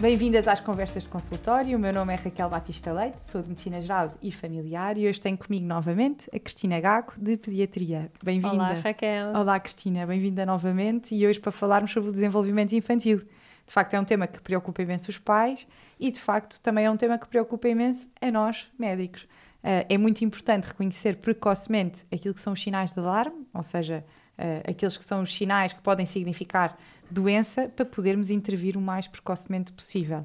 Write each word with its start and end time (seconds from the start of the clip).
Bem-vindas 0.00 0.46
às 0.46 0.60
conversas 0.60 1.02
de 1.02 1.08
consultório. 1.08 1.76
O 1.76 1.80
meu 1.80 1.92
nome 1.92 2.14
é 2.14 2.16
Raquel 2.16 2.48
Batista 2.48 2.92
Leite, 2.92 3.20
sou 3.22 3.42
de 3.42 3.48
Medicina 3.48 3.80
Geral 3.80 4.14
e 4.22 4.30
Familiar 4.30 4.96
e 4.96 5.08
hoje 5.08 5.20
tenho 5.20 5.36
comigo 5.36 5.66
novamente 5.66 6.30
a 6.32 6.38
Cristina 6.38 6.78
Gago, 6.78 7.14
de 7.16 7.36
Pediatria. 7.36 8.08
Bem-vinda. 8.22 8.54
Olá, 8.54 8.74
Raquel. 8.74 9.34
Olá, 9.34 9.58
Cristina. 9.58 10.06
Bem-vinda 10.06 10.46
novamente 10.46 11.16
e 11.16 11.26
hoje 11.26 11.40
para 11.40 11.50
falarmos 11.50 11.90
sobre 11.90 12.10
o 12.10 12.12
desenvolvimento 12.12 12.76
infantil. 12.76 13.18
De 13.66 13.72
facto, 13.72 13.94
é 13.94 14.00
um 14.00 14.04
tema 14.04 14.28
que 14.28 14.40
preocupa 14.40 14.80
imenso 14.82 15.10
os 15.10 15.18
pais 15.18 15.66
e, 15.98 16.12
de 16.12 16.20
facto, 16.20 16.60
também 16.60 16.84
é 16.84 16.90
um 16.90 16.96
tema 16.96 17.18
que 17.18 17.26
preocupa 17.26 17.68
imenso 17.68 18.08
a 18.20 18.30
nós, 18.30 18.68
médicos. 18.78 19.22
Uh, 19.64 19.82
é 19.88 19.98
muito 19.98 20.24
importante 20.24 20.66
reconhecer 20.66 21.16
precocemente 21.16 22.06
aquilo 22.12 22.34
que 22.34 22.40
são 22.40 22.52
os 22.52 22.62
sinais 22.62 22.92
de 22.92 23.00
alarme, 23.00 23.48
ou 23.52 23.64
seja, 23.64 24.04
uh, 24.38 24.70
aqueles 24.70 24.96
que 24.96 25.02
são 25.02 25.22
os 25.22 25.34
sinais 25.34 25.72
que 25.72 25.80
podem 25.80 26.06
significar 26.06 26.78
doença 27.10 27.68
para 27.68 27.84
podermos 27.84 28.30
intervir 28.30 28.76
o 28.76 28.80
mais 28.80 29.06
precocemente 29.06 29.72
possível. 29.72 30.24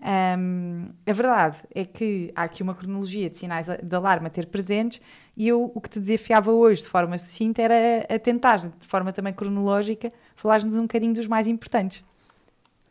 Um, 0.00 0.90
a 1.04 1.12
verdade 1.12 1.56
é 1.74 1.84
que 1.84 2.32
há 2.36 2.44
aqui 2.44 2.62
uma 2.62 2.72
cronologia 2.72 3.28
de 3.28 3.36
sinais 3.36 3.66
de 3.66 3.96
alarme 3.96 4.28
a 4.28 4.30
ter 4.30 4.46
presentes 4.46 5.00
e 5.36 5.48
eu 5.48 5.72
o 5.74 5.80
que 5.80 5.90
te 5.90 5.98
desafiava 5.98 6.52
hoje 6.52 6.82
de 6.82 6.88
forma 6.88 7.18
sucinta 7.18 7.60
era 7.62 8.06
a, 8.08 8.16
tentar, 8.16 8.58
de 8.58 8.86
forma 8.86 9.12
também 9.12 9.32
cronológica, 9.32 10.12
falar-nos 10.36 10.76
um 10.76 10.82
bocadinho 10.82 11.12
dos 11.12 11.26
mais 11.26 11.48
importantes. 11.48 12.04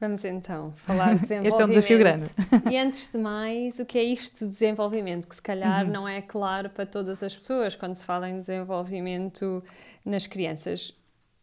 Vamos 0.02 0.24
então 0.26 0.74
falar 0.76 1.16
de 1.16 1.22
desenvolvimento. 1.22 1.48
este 1.48 1.62
é 1.62 1.66
um 1.66 1.70
desafio 1.70 1.98
grande. 1.98 2.26
E 2.70 2.78
antes 2.78 3.10
de 3.10 3.18
mais, 3.18 3.80
o 3.80 3.86
que 3.86 3.98
é 3.98 4.04
isto 4.04 4.46
de 4.46 4.52
desenvolvimento? 4.52 5.28
Que 5.28 5.36
se 5.36 5.42
calhar 5.42 5.86
uhum. 5.86 5.92
não 5.92 6.08
é 6.08 6.22
claro 6.22 6.70
para 6.70 6.86
todas 6.86 7.24
as 7.24 7.36
pessoas 7.36 7.74
quando 7.74 7.96
se 7.96 8.06
fala 8.06 8.30
em 8.30 8.40
desenvolvimento 8.40 9.64
nas 10.06 10.28
crianças 10.28 10.94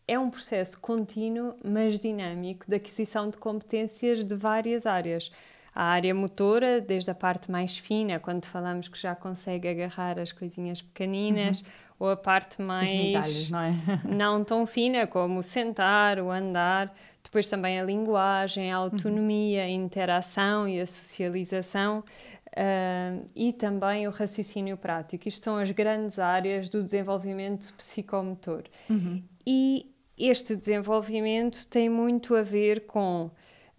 é 0.06 0.18
um 0.18 0.30
processo 0.30 0.78
contínuo, 0.78 1.54
mas 1.64 1.98
dinâmico, 1.98 2.66
de 2.68 2.76
aquisição 2.76 3.30
de 3.30 3.38
competências 3.38 4.22
de 4.24 4.34
várias 4.34 4.86
áreas. 4.86 5.30
A 5.74 5.84
área 5.84 6.14
motora, 6.14 6.80
desde 6.80 7.10
a 7.10 7.14
parte 7.14 7.50
mais 7.50 7.76
fina, 7.76 8.20
quando 8.20 8.44
falamos 8.44 8.86
que 8.86 9.00
já 9.00 9.14
consegue 9.14 9.66
agarrar 9.66 10.20
as 10.20 10.30
coisinhas 10.30 10.80
pequeninas, 10.80 11.60
uhum. 11.60 11.66
ou 12.00 12.10
a 12.10 12.16
parte 12.16 12.62
mais 12.62 12.92
migalhas, 12.92 13.50
não, 13.50 13.58
é? 13.58 13.74
não 14.04 14.44
tão 14.44 14.66
fina, 14.66 15.06
como 15.06 15.40
o 15.40 15.42
sentar, 15.42 16.20
o 16.20 16.30
andar. 16.30 16.94
Depois 17.24 17.48
também 17.48 17.80
a 17.80 17.82
linguagem, 17.82 18.72
a 18.72 18.76
autonomia, 18.76 19.62
uhum. 19.62 19.66
a 19.66 19.70
interação 19.70 20.68
e 20.68 20.80
a 20.80 20.86
socialização. 20.86 22.04
Uh, 22.50 23.28
e 23.34 23.52
também 23.52 24.06
o 24.06 24.12
raciocínio 24.12 24.76
prático. 24.76 25.28
Isto 25.28 25.42
são 25.42 25.56
as 25.56 25.72
grandes 25.72 26.20
áreas 26.20 26.68
do 26.68 26.84
desenvolvimento 26.84 27.74
psicomotor. 27.74 28.62
Uhum. 28.88 29.24
E 29.44 29.92
este 30.18 30.54
desenvolvimento 30.56 31.66
tem 31.66 31.88
muito 31.88 32.34
a 32.34 32.42
ver 32.42 32.86
com 32.86 33.30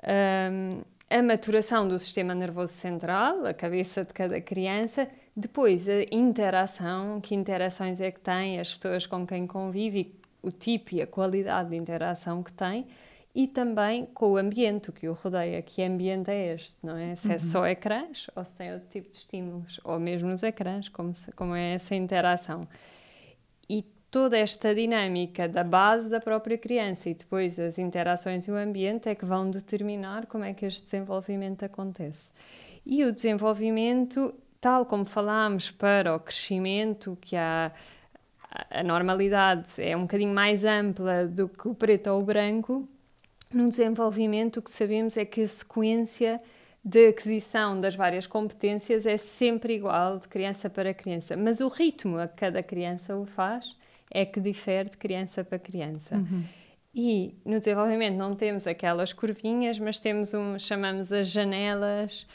um, 0.04 0.82
a 1.10 1.22
maturação 1.22 1.88
do 1.88 1.98
sistema 1.98 2.34
nervoso 2.36 2.74
central, 2.74 3.46
a 3.46 3.54
cabeça 3.54 4.04
de 4.04 4.14
cada 4.14 4.42
criança, 4.42 5.08
depois 5.36 5.88
a 5.88 6.04
interação, 6.12 7.20
que 7.22 7.36
interações 7.36 8.00
é 8.02 8.12
que 8.12 8.20
tem, 8.20 8.60
as 8.60 8.74
pessoas 8.74 9.06
com 9.06 9.26
quem 9.26 9.46
convive, 9.46 10.16
o 10.42 10.52
tipo 10.52 10.96
e 10.96 11.02
a 11.02 11.08
qualidade 11.08 11.70
de 11.70 11.76
interação 11.76 12.42
que 12.42 12.54
tem, 12.54 12.88
e 13.36 13.48
também 13.48 14.06
com 14.06 14.32
o 14.32 14.38
ambiente 14.38 14.94
que 14.94 15.10
o 15.10 15.14
rodeia. 15.14 15.62
Que 15.62 15.84
ambiente 15.84 16.32
é 16.32 16.54
este, 16.54 16.78
não 16.82 16.96
é? 16.96 17.16
Se 17.16 17.34
é 17.34 17.38
só 17.38 17.60
uhum. 17.60 17.66
ecrãs 17.66 18.28
ou 18.34 18.46
se 18.46 18.56
tem 18.56 18.74
outro 18.74 18.88
tipo 18.88 19.12
de 19.12 19.18
estímulos, 19.18 19.80
ou 19.84 20.00
mesmo 20.00 20.30
nos 20.30 20.42
ecrãs, 20.42 20.88
como, 20.88 21.14
se, 21.14 21.30
como 21.34 21.54
é 21.54 21.74
essa 21.74 21.94
interação. 21.94 22.66
Toda 24.16 24.38
esta 24.38 24.74
dinâmica 24.74 25.46
da 25.46 25.62
base 25.62 26.10
da 26.10 26.22
própria 26.22 26.58
criança 26.58 27.10
e 27.10 27.14
depois 27.14 27.60
as 27.60 27.78
interações 27.78 28.48
e 28.48 28.50
o 28.50 28.56
ambiente 28.56 29.10
é 29.10 29.14
que 29.14 29.26
vão 29.26 29.52
determinar 29.52 30.26
como 30.28 30.46
é 30.46 30.54
que 30.54 30.66
este 30.66 30.86
desenvolvimento 30.86 31.66
acontece. 31.66 32.32
E 32.86 33.04
o 33.04 33.12
desenvolvimento, 33.12 34.34
tal 34.62 34.86
como 34.86 35.04
falámos 35.04 35.70
para 35.70 36.16
o 36.16 36.20
crescimento, 36.22 37.18
que 37.20 37.36
há 37.36 37.74
a 38.70 38.82
normalidade 38.84 39.66
é 39.80 39.98
um 39.98 40.04
bocadinho 40.04 40.34
mais 40.34 40.64
ampla 40.64 41.28
do 41.28 41.50
que 41.50 41.68
o 41.68 41.76
preto 41.76 42.10
ou 42.10 42.22
o 42.22 42.24
branco, 42.24 42.88
no 43.54 43.68
desenvolvimento 43.68 44.62
o 44.62 44.62
que 44.62 44.72
sabemos 44.72 45.18
é 45.18 45.26
que 45.26 45.42
a 45.42 45.48
sequência 45.50 46.40
de 46.82 47.10
aquisição 47.10 47.82
das 47.82 47.96
várias 47.96 48.26
competências 48.26 49.06
é 49.06 49.18
sempre 49.18 49.76
igual 49.76 50.20
de 50.20 50.30
criança 50.30 50.70
para 50.70 50.94
criança, 50.94 51.36
mas 51.36 51.60
o 51.60 51.68
ritmo 51.68 52.18
a 52.18 52.30
que 52.30 52.36
cada 52.38 52.64
criança 52.64 53.14
o 53.18 53.26
faz 53.26 53.76
é 54.16 54.26
que 54.26 54.40
difere 54.40 54.90
de 54.90 54.98
criança 54.98 55.44
para 55.44 55.60
criança. 55.60 56.16
Uhum. 56.16 56.44
E 56.96 57.36
no 57.44 57.60
desenvolvimento 57.60 58.16
não 58.16 58.34
temos 58.34 58.66
aquelas 58.66 59.12
curvinhas, 59.12 59.78
mas 59.78 60.00
temos 60.00 60.34
um, 60.34 60.58
chamamos 60.58 61.12
as 61.12 61.28
janelas 61.28 62.26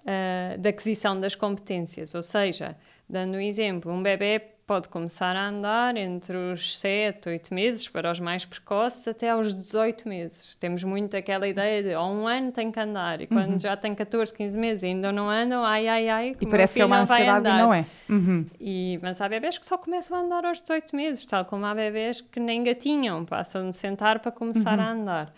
uh, 0.00 0.58
de 0.58 0.68
aquisição 0.68 1.18
das 1.18 1.34
competências. 1.34 2.14
Ou 2.14 2.22
seja, 2.22 2.76
dando 3.08 3.38
um 3.38 3.40
exemplo, 3.40 3.90
um 3.90 4.02
bebê 4.02 4.42
pode 4.70 4.88
começar 4.88 5.34
a 5.34 5.48
andar 5.48 5.96
entre 5.96 6.36
os 6.36 6.78
7, 6.78 7.28
8 7.28 7.52
meses, 7.52 7.88
para 7.88 8.08
os 8.08 8.20
mais 8.20 8.44
precoces, 8.44 9.08
até 9.08 9.30
aos 9.30 9.52
18 9.52 10.08
meses. 10.08 10.54
Temos 10.54 10.84
muito 10.84 11.16
aquela 11.16 11.48
ideia 11.48 11.82
de, 11.82 11.92
há 11.92 12.04
um 12.04 12.28
ano 12.28 12.52
tem 12.52 12.70
que 12.70 12.78
andar, 12.78 13.20
e 13.20 13.26
quando 13.26 13.54
uhum. 13.54 13.58
já 13.58 13.76
tem 13.76 13.96
14, 13.96 14.32
15 14.32 14.56
meses 14.56 14.84
e 14.84 14.86
ainda 14.86 15.10
não 15.10 15.28
andam, 15.28 15.64
ai, 15.64 15.88
ai, 15.88 16.08
ai, 16.08 16.36
E 16.40 16.46
parece 16.46 16.74
que 16.74 16.82
é 16.82 16.84
uma 16.84 17.00
ansiedade 17.00 17.48
e 17.48 17.50
não 17.50 17.74
é. 17.74 17.84
Uhum. 18.08 18.46
E, 18.60 19.00
mas 19.02 19.20
há 19.20 19.28
bebés 19.28 19.58
que 19.58 19.66
só 19.66 19.76
começam 19.76 20.16
a 20.16 20.20
andar 20.20 20.44
aos 20.44 20.60
18 20.60 20.94
meses, 20.94 21.26
tal 21.26 21.44
como 21.44 21.66
há 21.66 21.74
bebés 21.74 22.20
que 22.20 22.38
nem 22.38 22.62
gatinham, 22.62 23.24
passam 23.24 23.70
de 23.70 23.76
sentar 23.76 24.20
para 24.20 24.30
começar 24.30 24.78
uhum. 24.78 24.84
a 24.84 24.92
andar. 24.92 25.34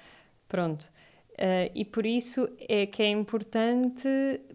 Pronto. 0.46 0.82
Uh, 1.38 1.72
e 1.74 1.86
por 1.86 2.04
isso 2.04 2.46
é 2.68 2.84
que 2.84 3.02
é 3.02 3.08
importante 3.08 4.06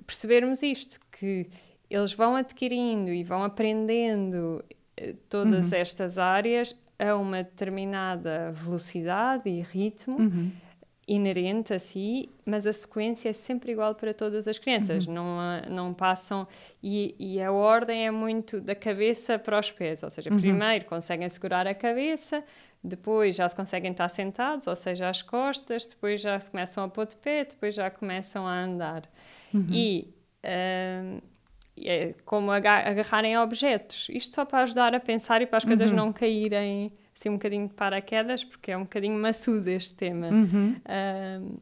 percebermos 0.06 0.62
isto, 0.62 1.00
que 1.12 1.50
eles 1.90 2.14
vão 2.14 2.36
adquirindo 2.36 3.12
e 3.12 3.24
vão 3.24 3.44
aprendendo 3.44 4.64
eh, 4.96 5.16
todas 5.30 5.72
uhum. 5.72 5.78
estas 5.78 6.18
áreas 6.18 6.76
a 7.00 7.16
uma 7.16 7.44
determinada 7.44 8.52
velocidade 8.52 9.50
e 9.50 9.62
ritmo 9.62 10.20
uhum. 10.20 10.52
inerente 11.08 11.74
a 11.74 11.80
si, 11.80 12.30
mas 12.46 12.66
a 12.66 12.74
sequência 12.74 13.30
é 13.30 13.34
sempre 13.34 13.72
igual 13.72 13.94
para 13.96 14.14
todas 14.14 14.48
as 14.48 14.58
crianças, 14.58 15.06
uhum. 15.06 15.14
não, 15.14 15.62
não 15.70 15.94
passam. 15.94 16.48
E, 16.82 17.16
e, 17.20 17.42
a 17.42 17.52
ordem 17.52 18.08
é 18.08 18.12
muito 18.12 18.60
da 18.60 18.74
cabeça 18.76 19.38
para 19.38 19.60
os 19.60 19.70
pés, 19.72 20.02
ou 20.02 20.10
seja, 20.10 20.32
uhum. 20.32 20.38
primeiro 20.38 20.86
conseguem 20.86 21.30
segurar 21.30 21.68
a 21.68 21.76
cabeça, 21.76 22.44
depois 22.84 23.36
já 23.36 23.48
se 23.48 23.56
conseguem 23.56 23.92
estar 23.92 24.10
sentados, 24.10 24.66
ou 24.68 24.76
seja, 24.76 25.10
as 25.10 25.22
costas, 25.22 25.86
depois 25.86 26.20
já 26.20 26.40
se 26.40 26.50
começam 26.50 26.84
a 26.84 26.90
pôr 26.90 27.06
de 27.06 27.16
pé, 27.16 27.46
depois 27.46 27.76
já 27.76 27.90
começam 27.90 28.46
a 28.46 28.54
andar. 28.54 29.04
Uhum. 29.54 29.68
E. 29.72 30.14
Uh, 30.44 31.37
é 31.86 32.14
como 32.26 32.52
agarrarem 32.52 33.38
objetos. 33.38 34.08
Isto 34.10 34.36
só 34.36 34.46
para 34.46 34.64
ajudar 34.64 34.96
a 34.96 35.00
pensar 35.00 35.42
e 35.42 35.46
para 35.46 35.58
as 35.58 35.64
uhum. 35.64 35.70
coisas 35.70 35.92
não 35.92 36.14
caírem 36.14 36.92
assim 37.16 37.30
um 37.30 37.34
bocadinho 37.34 37.68
de 37.68 37.74
paraquedas, 37.74 38.44
porque 38.44 38.72
é 38.72 38.78
um 38.78 38.82
bocadinho 38.84 39.20
maçudo 39.20 39.68
este 39.70 39.96
tema. 39.96 40.28
Uhum. 40.28 40.76
Uh, 40.86 41.58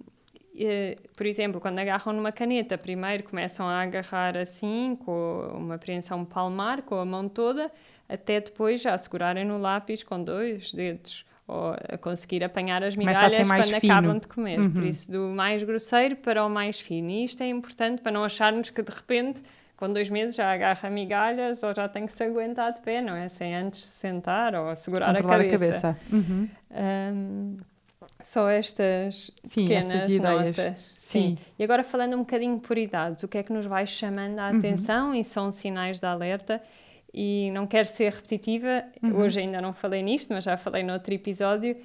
e, 0.53 0.97
por 1.15 1.25
exemplo, 1.25 1.59
quando 1.59 1.79
agarram 1.79 2.13
numa 2.13 2.31
caneta, 2.31 2.77
primeiro 2.77 3.23
começam 3.23 3.67
a 3.67 3.81
agarrar 3.81 4.37
assim, 4.37 4.97
com 5.03 5.51
uma 5.53 5.75
apreensão 5.75 6.23
palmar, 6.23 6.81
com 6.81 6.95
a 6.95 7.05
mão 7.05 7.27
toda, 7.27 7.71
até 8.07 8.39
depois 8.39 8.81
já 8.81 8.97
segurarem 8.97 9.43
no 9.43 9.57
lápis 9.57 10.03
com 10.03 10.21
dois 10.23 10.71
dedos 10.71 11.25
ou 11.47 11.75
a 11.89 11.97
conseguir 11.97 12.43
apanhar 12.43 12.83
as 12.83 12.95
migalhas 12.95 13.47
quando 13.47 13.79
fino. 13.79 13.93
acabam 13.93 14.17
de 14.17 14.27
comer. 14.27 14.59
Uhum. 14.59 14.71
Por 14.71 14.83
isso, 14.83 15.11
do 15.11 15.27
mais 15.27 15.61
grosseiro 15.61 16.15
para 16.15 16.43
o 16.43 16.49
mais 16.49 16.79
fino. 16.79 17.09
E 17.09 17.25
isto 17.25 17.41
é 17.43 17.47
importante 17.47 18.01
para 18.01 18.11
não 18.11 18.23
acharmos 18.23 18.69
que 18.69 18.81
de 18.81 18.91
repente 18.91 19.41
com 19.77 19.91
dois 19.91 20.09
meses 20.09 20.35
já 20.35 20.51
agarra 20.51 20.89
migalhas 20.89 21.63
ou 21.63 21.73
já 21.73 21.87
tem 21.87 22.05
que 22.05 22.13
se 22.13 22.23
aguentar 22.23 22.73
de 22.73 22.81
pé, 22.81 23.01
não 23.01 23.15
é? 23.15 23.27
Sem 23.27 23.55
antes 23.55 23.85
sentar 23.85 24.55
ou 24.55 24.75
segurar 24.75 25.13
Controlar 25.13 25.41
a 25.41 25.49
cabeça. 25.49 25.89
A 25.89 25.93
cabeça. 25.93 25.97
Uhum. 26.11 26.49
Um, 26.71 27.57
só 28.21 28.49
estas 28.49 29.31
Sim, 29.43 29.63
pequenas 29.63 29.91
estas 29.91 30.11
ideias. 30.11 30.57
notas. 30.57 30.97
Sim. 30.99 31.35
Sim. 31.35 31.37
E 31.59 31.63
agora 31.63 31.83
falando 31.83 32.15
um 32.15 32.19
bocadinho 32.19 32.59
por 32.59 32.77
idades, 32.77 33.23
o 33.23 33.27
que 33.27 33.37
é 33.37 33.43
que 33.43 33.51
nos 33.51 33.65
vai 33.65 33.85
chamando 33.85 34.39
a 34.39 34.49
uhum. 34.49 34.57
atenção 34.57 35.07
uhum. 35.09 35.15
e 35.15 35.23
são 35.23 35.51
sinais 35.51 35.99
de 35.99 36.05
alerta 36.05 36.61
e 37.13 37.49
não 37.51 37.65
quero 37.65 37.87
ser 37.87 38.11
repetitiva, 38.11 38.83
uhum. 39.01 39.17
hoje 39.17 39.39
ainda 39.39 39.61
não 39.61 39.73
falei 39.73 40.03
nisto, 40.03 40.33
mas 40.33 40.43
já 40.43 40.57
falei 40.57 40.83
noutro 40.83 41.13
episódio, 41.13 41.77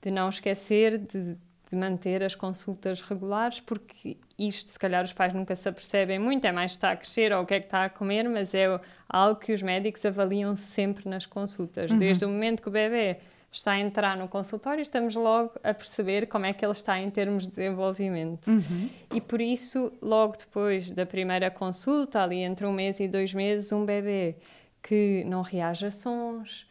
de 0.00 0.10
não 0.10 0.28
esquecer 0.28 0.98
de 0.98 1.36
de 1.68 1.76
manter 1.76 2.22
as 2.22 2.34
consultas 2.34 3.00
regulares, 3.00 3.60
porque 3.60 4.16
isto, 4.38 4.70
se 4.70 4.78
calhar, 4.78 5.02
os 5.02 5.12
pais 5.12 5.32
nunca 5.32 5.56
se 5.56 5.68
apercebem 5.68 6.18
muito, 6.18 6.44
é 6.44 6.52
mais 6.52 6.72
está 6.72 6.90
a 6.90 6.96
crescer 6.96 7.32
ou 7.32 7.42
o 7.42 7.46
que 7.46 7.54
é 7.54 7.60
que 7.60 7.66
está 7.66 7.84
a 7.84 7.88
comer, 7.88 8.28
mas 8.28 8.54
é 8.54 8.66
algo 9.08 9.40
que 9.40 9.52
os 9.52 9.62
médicos 9.62 10.04
avaliam 10.04 10.54
sempre 10.54 11.08
nas 11.08 11.24
consultas. 11.24 11.90
Uhum. 11.90 11.98
Desde 11.98 12.24
o 12.24 12.28
momento 12.28 12.60
que 12.62 12.68
o 12.68 12.70
bebê 12.70 13.16
está 13.50 13.72
a 13.72 13.80
entrar 13.80 14.16
no 14.16 14.28
consultório, 14.28 14.82
estamos 14.82 15.14
logo 15.14 15.52
a 15.64 15.72
perceber 15.72 16.26
como 16.26 16.44
é 16.44 16.52
que 16.52 16.64
ele 16.64 16.72
está 16.72 16.98
em 17.00 17.08
termos 17.10 17.44
de 17.44 17.50
desenvolvimento. 17.50 18.48
Uhum. 18.48 18.90
E 19.14 19.20
por 19.20 19.40
isso, 19.40 19.92
logo 20.02 20.36
depois 20.36 20.90
da 20.90 21.06
primeira 21.06 21.50
consulta, 21.50 22.22
ali 22.22 22.40
entre 22.40 22.66
um 22.66 22.72
mês 22.72 23.00
e 23.00 23.08
dois 23.08 23.32
meses, 23.32 23.72
um 23.72 23.84
bebê 23.86 24.36
que 24.82 25.24
não 25.26 25.40
reage 25.40 25.86
a 25.86 25.90
sons, 25.90 26.66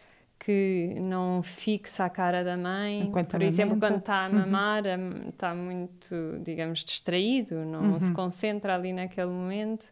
que 0.45 0.95
não 0.99 1.41
fixa 1.41 2.05
a 2.05 2.09
cara 2.09 2.43
da 2.43 2.55
mãe. 2.55 3.01
Enquanto 3.01 3.31
Por 3.31 3.41
exemplo, 3.41 3.79
quando 3.79 3.97
está 3.97 4.25
a 4.25 4.29
Uhum. 4.29 4.35
mamar, 4.35 4.85
am- 4.87 5.29
está 5.29 5.55
muito, 5.55 6.15
digamos, 6.43 6.83
distraído, 6.83 7.65
não 7.65 7.93
Uhum. 7.93 7.99
se 7.99 8.11
concentra 8.11 8.75
ali 8.75 8.93
naquele 8.93 9.27
momento. 9.31 9.91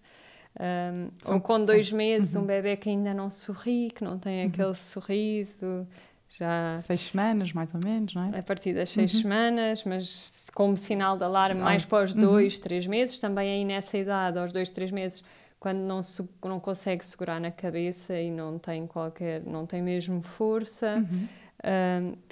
Um, 0.59 1.09
ou 1.33 1.41
com 1.41 1.65
dois 1.65 1.91
meses, 1.91 2.35
Uhum. 2.35 2.43
um 2.43 2.45
bebê 2.45 2.77
que 2.77 2.87
ainda 2.89 3.11
não 3.13 3.31
sorri, 3.31 3.89
que 3.89 4.03
não 4.03 4.19
tem 4.19 4.43
aquele 4.43 4.75
sorriso, 4.75 5.87
já 6.29 6.75
Seis 6.77 7.01
semanas, 7.01 7.51
mais 7.53 7.73
ou 7.73 7.79
menos, 7.83 8.13
não 8.13 8.25
é? 8.25 8.37
a 8.39 8.43
partir 8.43 8.73
das 8.75 8.89
seis 8.89 9.13
Uhum. 9.15 9.21
semanas, 9.21 9.83
mas 9.83 10.49
como 10.53 10.77
sinal 10.77 11.17
de 11.17 11.23
alarme, 11.23 11.61
mais 11.61 11.83
para 11.85 12.05
os 12.05 12.13
uhum. 12.13 12.21
dois, 12.21 12.59
três 12.59 12.85
meses, 12.85 13.17
também 13.17 13.49
aí 13.51 13.65
nessa 13.65 13.97
idade, 13.97 14.37
aos 14.37 14.51
dois, 14.51 14.69
três 14.69 14.91
meses, 14.91 15.23
quando 15.63 15.77
não, 15.79 16.03
se- 16.03 16.27
não 16.43 16.59
consegue 16.59 17.05
segurar 17.05 17.39
na 17.39 17.49
cabeça 17.49 18.19
e 18.19 18.29
não 18.29 18.59
tem 18.59 18.85
qualquer, 18.85 19.41
não 19.45 19.65
tem 19.65 19.81
mesmo 19.81 20.21
força, 20.21 20.97
Uhum. 20.97 21.27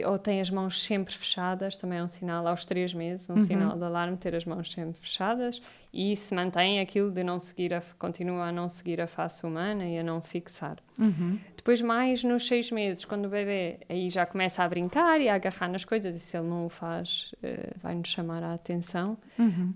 um, 0.04 0.06
ou 0.12 0.20
tem 0.20 0.42
as 0.42 0.50
mãos 0.50 0.84
sempre 0.84 1.14
fechadas, 1.16 1.78
também 1.78 2.00
é 2.00 2.04
um 2.04 2.10
sinal 2.10 2.46
aos 2.46 2.66
três 2.66 2.94
meses, 2.94 3.30
um 3.30 3.36
Uhum. 3.36 3.40
sinal 3.40 3.78
de 3.78 3.84
alarme 3.86 4.18
ter 4.18 4.36
as 4.36 4.44
mãos 4.44 4.70
sempre 4.70 5.00
fechadas 5.00 5.62
e 5.94 6.14
se 6.18 6.36
mantém 6.36 6.82
aquilo 6.82 7.10
de 7.10 7.24
não 7.24 7.40
seguir, 7.40 7.74
a, 7.74 7.82
continua 7.98 8.48
a 8.48 8.52
não 8.52 8.68
seguir 8.68 9.00
a 9.00 9.08
face 9.08 9.46
humana 9.46 9.86
e 9.86 9.98
a 9.98 10.04
não 10.04 10.20
fixar. 10.20 10.76
Uhum. 11.00 11.40
Depois, 11.56 11.82
mais 11.82 12.26
nos 12.26 12.46
seis 12.46 12.70
meses, 12.70 13.06
quando 13.06 13.26
o 13.28 13.30
bebê 13.30 13.80
aí 13.88 14.10
já 14.10 14.26
começa 14.26 14.62
a 14.62 14.68
brincar 14.68 15.22
e 15.22 15.30
a 15.30 15.36
agarrar 15.36 15.70
nas 15.70 15.86
coisas, 15.86 16.14
e 16.16 16.20
se 16.20 16.36
ele 16.36 16.48
não 16.50 16.66
o 16.66 16.70
faz, 16.70 17.32
eh, 17.42 17.72
vai-nos 17.82 18.10
chamar 18.10 18.44
a 18.44 18.54
atenção. 18.54 19.18
Uhum. 19.40 19.74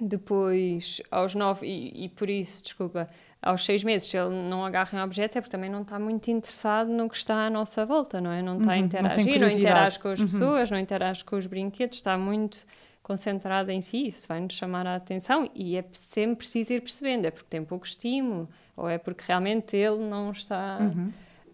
Depois, 0.00 1.02
aos 1.10 1.34
nove, 1.34 1.66
e, 1.66 2.04
e 2.04 2.08
por 2.08 2.30
isso, 2.30 2.62
desculpa, 2.62 3.08
aos 3.42 3.64
seis 3.64 3.82
meses, 3.82 4.08
se 4.08 4.16
ele 4.16 4.30
não 4.48 4.64
agarra 4.64 4.98
em 4.98 5.02
objetos, 5.02 5.36
é 5.36 5.40
porque 5.40 5.50
também 5.50 5.68
não 5.68 5.82
está 5.82 5.98
muito 5.98 6.30
interessado 6.30 6.88
no 6.88 7.08
que 7.08 7.16
está 7.16 7.46
à 7.46 7.50
nossa 7.50 7.84
volta, 7.84 8.20
não 8.20 8.30
é? 8.30 8.40
Não 8.40 8.58
está 8.58 8.72
a 8.72 8.76
Uhum, 8.76 8.82
não 8.82 8.88
tem 8.88 9.00
interagir, 9.00 9.16
não, 9.16 9.32
curiosidade. 9.32 9.60
interage 9.60 9.98
com 9.98 10.08
as 10.08 10.20
Uhum. 10.20 10.26
pessoas, 10.26 10.70
não 10.70 10.78
interage 10.78 11.24
com 11.24 11.36
os 11.36 11.46
brinquedos, 11.46 11.96
está 11.98 12.16
muito 12.16 12.64
concentrado 13.02 13.70
em 13.72 13.80
si, 13.80 14.08
isso 14.08 14.28
vai-nos 14.28 14.52
chamar 14.54 14.86
a 14.86 14.94
atenção 14.96 15.50
e 15.54 15.76
é 15.76 15.84
sempre 15.92 16.36
preciso 16.36 16.74
ir 16.74 16.80
percebendo, 16.82 17.24
é 17.26 17.30
porque 17.30 17.46
tem 17.48 17.64
pouco 17.64 17.86
estímulo 17.86 18.48
ou 18.76 18.88
é 18.88 18.98
porque 18.98 19.24
realmente 19.26 19.76
ele 19.76 19.98
não 20.04 20.30
está 20.30 20.78
Uhum. 20.80 21.12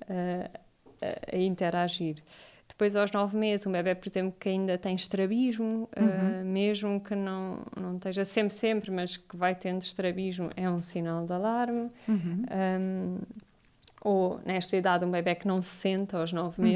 a, 0.09 0.51
a- 1.07 1.37
a 1.37 1.39
interagir. 1.39 2.17
Depois, 2.75 2.97
aos 2.97 3.13
nove 3.13 3.37
meses, 3.37 3.65
um 3.69 3.73
bebê, 3.73 3.95
por 3.95 4.09
exemplo, 4.09 4.35
que 4.39 4.49
ainda 4.49 4.77
tem 4.77 4.97
estrabismo, 4.97 5.89
Uhum. 5.97 6.43
uh, 6.43 6.45
mesmo 6.45 7.01
que 7.01 7.15
não, 7.15 7.61
não 7.81 7.95
esteja 7.97 8.25
sempre, 8.25 8.53
sempre, 8.53 8.91
mas 8.91 9.17
que 9.17 9.37
vai 9.37 9.55
tendo 9.55 9.83
estrabismo, 9.83 10.51
é 10.57 10.69
um 10.69 10.83
sinal 10.83 11.25
de 11.25 11.33
alarme. 11.33 11.89
Uhum. 12.09 12.45
Um, 12.81 13.19
ou, 14.03 14.41
nesta 14.45 14.77
idade, 14.77 15.05
um 15.05 15.11
bebê 15.11 15.37
que 15.37 15.47
não 15.47 15.63
se 15.63 15.71
senta 15.71 16.19
aos 16.19 16.33
nove 16.33 16.61
Uhum. 16.61 16.69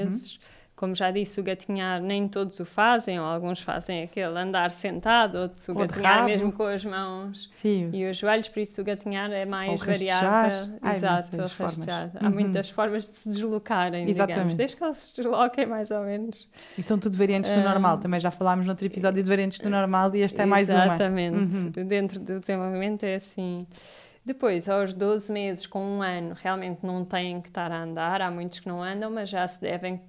Como 0.79 0.95
já 0.95 1.11
disse, 1.11 1.41
o 1.41 1.43
gatinhar 1.43 2.01
nem 2.01 2.29
todos 2.29 2.61
o 2.61 2.65
fazem, 2.65 3.19
ou 3.19 3.27
alguns 3.27 3.59
fazem 3.59 4.05
aquele 4.05 4.39
andar 4.39 4.71
sentado, 4.71 5.37
outros 5.37 5.67
o 5.69 5.73
Ou 5.73 5.79
gatinhar 5.79 6.25
mesmo 6.25 6.53
com 6.53 6.63
as 6.63 6.85
mãos 6.85 7.49
Sim, 7.51 7.91
e 7.93 8.09
os 8.09 8.17
joelhos, 8.17 8.47
por 8.49 8.61
isso 8.61 8.81
o 8.81 8.85
gatinhar 8.85 9.29
é 9.33 9.45
mais 9.45 9.81
variável. 9.81 10.79
Há 10.81 10.95
Exato, 10.95 11.37
rastejar. 11.37 12.13
Há 12.15 12.27
Uhum. 12.27 12.31
muitas 12.31 12.71
formas 12.71 13.09
de 13.09 13.17
se 13.17 13.29
deslocarem, 13.29 14.07
digamos. 14.07 14.31
Exatamente. 14.31 14.57
Desde 14.57 14.77
que 14.77 14.85
eles 14.85 14.97
se 14.99 15.17
desloquem, 15.17 15.67
mais 15.67 15.91
ou 15.91 16.05
menos. 16.05 16.49
E 16.79 16.83
são 16.85 16.97
tudo 16.97 17.17
variantes 17.17 17.51
do 17.51 17.61
normal. 17.61 17.99
Também 17.99 18.21
já 18.21 18.31
falámos 18.31 18.65
noutro 18.65 18.87
episódio 18.87 19.21
de 19.21 19.29
variantes 19.29 19.59
do 19.59 19.69
normal 19.69 20.15
e 20.15 20.23
esta 20.23 20.45
é 20.45 20.47
mais 20.47 20.69
uma. 20.69 20.85
Exatamente. 20.85 21.37
Uhum. 21.57 21.71
Dentro 21.89 22.21
do 22.21 22.39
desenvolvimento 22.39 23.03
é 23.03 23.17
assim. 23.17 23.67
Depois, 24.25 24.69
aos 24.69 24.95
12 24.95 25.33
meses, 25.33 25.67
com 25.67 25.83
um 25.83 26.03
ano, 26.03 26.35
realmente 26.41 26.87
não 26.87 27.05
têm 27.05 27.41
que 27.41 27.49
estar 27.49 27.73
a 27.73 27.83
andar. 27.83 28.23
Há 28.23 28.31
muitos 28.31 28.61
que 28.61 28.69
não 28.69 28.81
andam, 28.81 29.11
mas 29.11 29.29
já 29.29 29.49
se 29.49 29.61
devem 29.61 30.01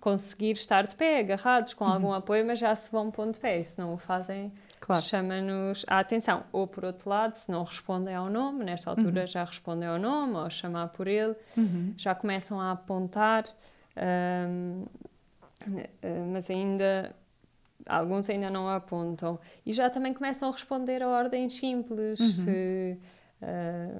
conseguir 0.00 0.52
estar 0.52 0.86
de 0.86 0.94
pé, 0.96 1.20
agarrados, 1.20 1.74
com 1.74 1.84
algum 1.84 2.12
apoio, 2.12 2.46
mas 2.46 2.58
já 2.58 2.74
se 2.74 2.90
vão 2.90 3.10
pondo 3.10 3.32
de 3.34 3.38
pé. 3.40 3.58
E 3.60 3.64
se 3.64 3.78
não 3.78 3.94
o 3.94 3.98
fazem, 3.98 4.52
Claro. 4.80 5.02
chama-nos 5.02 5.84
a 5.88 5.98
atenção. 5.98 6.44
Ou, 6.52 6.66
por 6.66 6.84
outro 6.84 7.08
lado, 7.10 7.34
se 7.34 7.50
não 7.50 7.64
respondem 7.64 8.14
ao 8.14 8.28
nome, 8.30 8.64
nesta 8.64 8.90
altura 8.90 9.26
já 9.26 9.44
respondem 9.44 9.88
ao 9.88 9.98
nome, 9.98 10.34
ou 10.34 10.48
chamar 10.50 10.88
por 10.88 11.06
ele, 11.08 11.34
Uhum. 11.56 11.92
já 11.96 12.14
começam 12.14 12.60
a 12.60 12.72
apontar, 12.72 13.44
hum, 13.96 14.84
eh, 16.02 16.22
mas 16.32 16.48
ainda 16.50 17.14
alguns 17.88 18.28
ainda 18.28 18.50
não 18.50 18.68
apontam 18.68 19.38
e 19.64 19.72
já 19.72 19.88
também 19.88 20.12
começam 20.12 20.48
a 20.48 20.52
responder 20.52 21.02
a 21.02 21.08
ordens 21.08 21.54
simples. 21.56 22.20
Uhum. 22.20 22.30
Se 22.30 22.98
eh, 23.42 23.90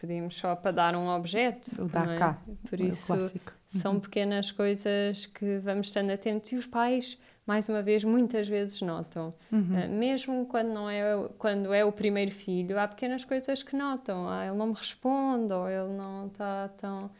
pedimos 0.00 0.36
só 0.36 0.54
para 0.56 0.70
dar 0.70 0.94
um 0.96 1.08
objeto, 1.08 1.70
O 1.82 1.88
não 1.92 2.10
é? 2.10 2.16
cá, 2.16 2.38
por 2.68 2.80
o 2.80 2.82
isso 2.82 3.30
são 3.70 3.98
pequenas 4.00 4.50
coisas 4.50 5.26
que 5.26 5.58
vamos 5.58 5.86
estando 5.86 6.10
atentos 6.10 6.50
e 6.52 6.56
os 6.56 6.66
pais 6.66 7.16
mais 7.46 7.68
uma 7.68 7.82
vez 7.82 8.04
muitas 8.04 8.46
vezes 8.48 8.80
notam 8.82 9.32
Uhum. 9.50 9.60
Uh, 9.84 9.88
mesmo 9.88 10.46
quando 10.46 10.68
não 10.68 10.88
é 10.90 11.16
o- 11.16 11.28
quando 11.38 11.72
é 11.72 11.84
o 11.84 11.90
primeiro 11.92 12.30
filho 12.32 12.78
há 12.78 12.86
pequenas 12.88 13.24
coisas 13.24 13.62
que 13.62 13.74
notam 13.76 14.28
ah, 14.28 14.46
ele 14.46 14.56
não 14.56 14.66
me 14.68 14.74
responde 14.74 15.52
ou 15.52 15.68
ele 15.68 15.92
não 15.92 16.26
está 16.26 16.68
tão 16.78 17.10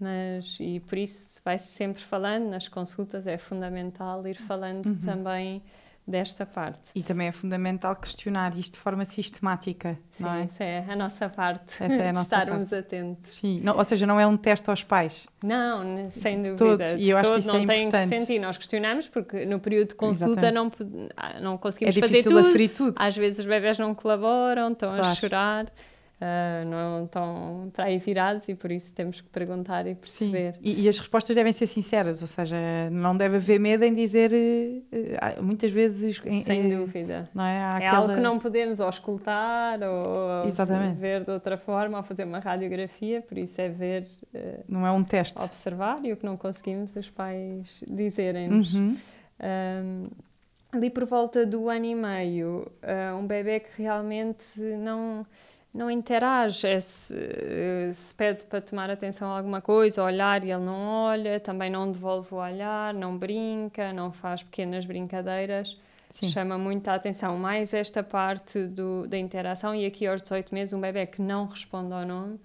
mas 0.00 0.56
e 0.60 0.80
por 0.80 0.96
isso 0.96 1.40
vai-se 1.44 1.66
sempre 1.72 2.00
falando 2.02 2.48
nas 2.48 2.68
consultas 2.68 3.26
é 3.26 3.36
fundamental 3.36 4.26
ir 4.26 4.36
falando 4.36 4.86
Uhum. 4.86 5.00
também 5.00 5.62
desta 6.08 6.46
parte 6.46 6.80
E 6.94 7.02
também 7.02 7.28
é 7.28 7.32
fundamental 7.32 7.94
questionar 7.94 8.56
isto 8.56 8.72
de 8.74 8.78
forma 8.78 9.04
sistemática, 9.04 9.98
sim 10.10 10.24
não 10.24 10.32
é? 10.34 10.42
essa 10.44 10.64
é 10.64 10.84
a 10.88 10.96
nossa 10.96 11.28
parte 11.28 11.74
Essa 11.82 11.94
é 12.02 12.08
a 12.08 12.12
nossa 12.12 12.22
estarmos 12.36 12.72
atentos 12.72 13.32
Sim. 13.34 13.60
Não- 13.62 13.76
ou 13.76 13.84
seja, 13.84 14.06
não 14.06 14.18
é 14.18 14.26
um 14.26 14.36
teste 14.36 14.68
aos 14.70 14.82
pais. 14.82 15.26
Não, 15.44 16.10
sem 16.10 16.42
De 16.42 16.52
dúvida. 16.52 16.90
todo. 16.92 16.98
E 17.00 17.10
eu 17.10 17.16
acho 17.18 17.32
que 17.32 17.38
isso 17.40 17.48
não 17.48 17.56
é 17.56 17.66
tem 17.66 17.80
importante. 17.82 18.10
que 18.10 18.18
sentir. 18.20 18.38
Nós 18.38 18.56
questionamos 18.56 19.06
porque 19.08 19.44
no 19.44 19.60
período 19.60 19.88
de 19.88 19.94
consulta 19.94 20.50
não, 20.50 20.72
ah, 21.16 21.38
não 21.40 21.54
É 21.54 21.58
conseguimos 21.58 21.94
fazer 21.94 22.06
difícil 22.08 22.30
tudo. 22.32 22.48
aferir 22.48 22.68
tudo. 22.70 22.94
Às 22.98 23.16
vezes 23.16 23.40
os 23.40 23.46
bebés 23.46 23.78
não 23.78 23.94
colaboram, 23.94 24.72
estão 24.72 24.90
a 24.90 24.96
Claro. 24.96 25.16
chorar, 25.16 25.66
ah, 26.20 26.64
não 26.66 27.04
estão 27.04 27.70
para 27.72 27.84
aí 27.84 27.98
virados 27.98 28.48
e 28.48 28.54
por 28.54 28.72
isso 28.72 28.92
temos 28.94 29.20
que 29.20 29.28
perguntar 29.28 29.86
e 29.86 29.90
Sim. 29.90 29.94
perceber. 29.96 30.54
E, 30.62 30.82
e 30.82 30.88
as 30.88 30.98
respostas 30.98 31.36
devem 31.36 31.52
ser 31.52 31.66
sinceras, 31.66 32.20
ou 32.22 32.28
seja, 32.28 32.56
não 32.90 33.16
deve 33.16 33.36
haver 33.36 33.60
medo 33.60 33.84
em 33.84 33.94
dizer 33.94 34.32
eh, 34.34 35.40
muitas 35.40 35.70
vezes. 35.70 36.20
em- 36.26 36.42
Sem 36.42 36.68
dúvida. 36.76 37.28
Não 37.34 37.44
é? 37.44 37.58
Há 37.62 37.70
É 37.80 37.86
aquela- 37.86 37.98
algo 37.98 38.14
que 38.14 38.20
não 38.20 38.38
podemos 38.38 38.80
ou 38.80 38.88
escutar 38.88 39.80
ou 39.82 40.46
Exatamente. 40.46 40.98
ver 40.98 41.24
de 41.24 41.30
outra 41.30 41.56
forma 41.56 41.98
ou 41.98 42.02
fazer 42.04 42.24
uma 42.24 42.38
radiografia, 42.40 43.22
por 43.22 43.38
isso 43.38 43.60
é 43.60 43.68
ver, 43.68 44.06
eh, 44.34 44.60
não 44.68 44.86
é 44.86 44.90
um 44.90 45.04
teste. 45.04 45.38
observar 45.38 46.00
e 46.04 46.12
o 46.12 46.16
que 46.16 46.24
não 46.26 46.36
conseguimos 46.36 46.94
os 46.96 47.08
pais 47.10 47.82
dizerem-nos. 47.86 48.74
Uhum. 48.74 48.96
Um, 49.40 50.08
ali 50.72 50.90
por 50.90 51.04
volta 51.06 51.46
do 51.46 51.68
ano 51.68 51.84
e 51.86 51.94
meio, 51.94 52.70
uh, 52.82 53.16
um 53.16 53.26
bebê 53.26 53.60
que 53.60 53.80
realmente 53.80 54.46
não, 54.58 55.24
não 55.78 55.90
interage, 55.90 56.66
é 56.66 56.80
se, 56.80 57.14
uh, 57.14 57.94
se 57.94 58.12
pede 58.14 58.44
para 58.44 58.60
tomar 58.60 58.90
atenção 58.90 59.30
a 59.30 59.38
alguma 59.38 59.60
coisa, 59.60 60.02
olhar 60.02 60.42
e 60.44 60.50
ele 60.50 60.64
não 60.64 60.78
olha, 61.06 61.38
também 61.38 61.70
não 61.70 61.90
devolve 61.90 62.34
o 62.34 62.36
olhar, 62.38 62.92
não 62.92 63.16
brinca, 63.16 63.92
não 63.92 64.10
faz 64.12 64.42
pequenas 64.42 64.84
brincadeiras. 64.84 65.78
Sim. 66.10 66.26
Chama 66.26 66.58
muito 66.58 66.88
a 66.88 66.94
atenção 66.94 67.36
mais 67.36 67.72
esta 67.72 68.02
parte 68.02 68.66
do, 68.66 69.06
da 69.06 69.16
interação 69.18 69.74
e 69.74 69.86
aqui 69.86 70.06
aos 70.06 70.20
18 70.22 70.52
meses 70.54 70.72
um 70.72 70.80
bebê 70.80 71.06
que 71.06 71.20
não 71.22 71.46
responde 71.46 71.92
ao 71.92 72.04
nome 72.04 72.40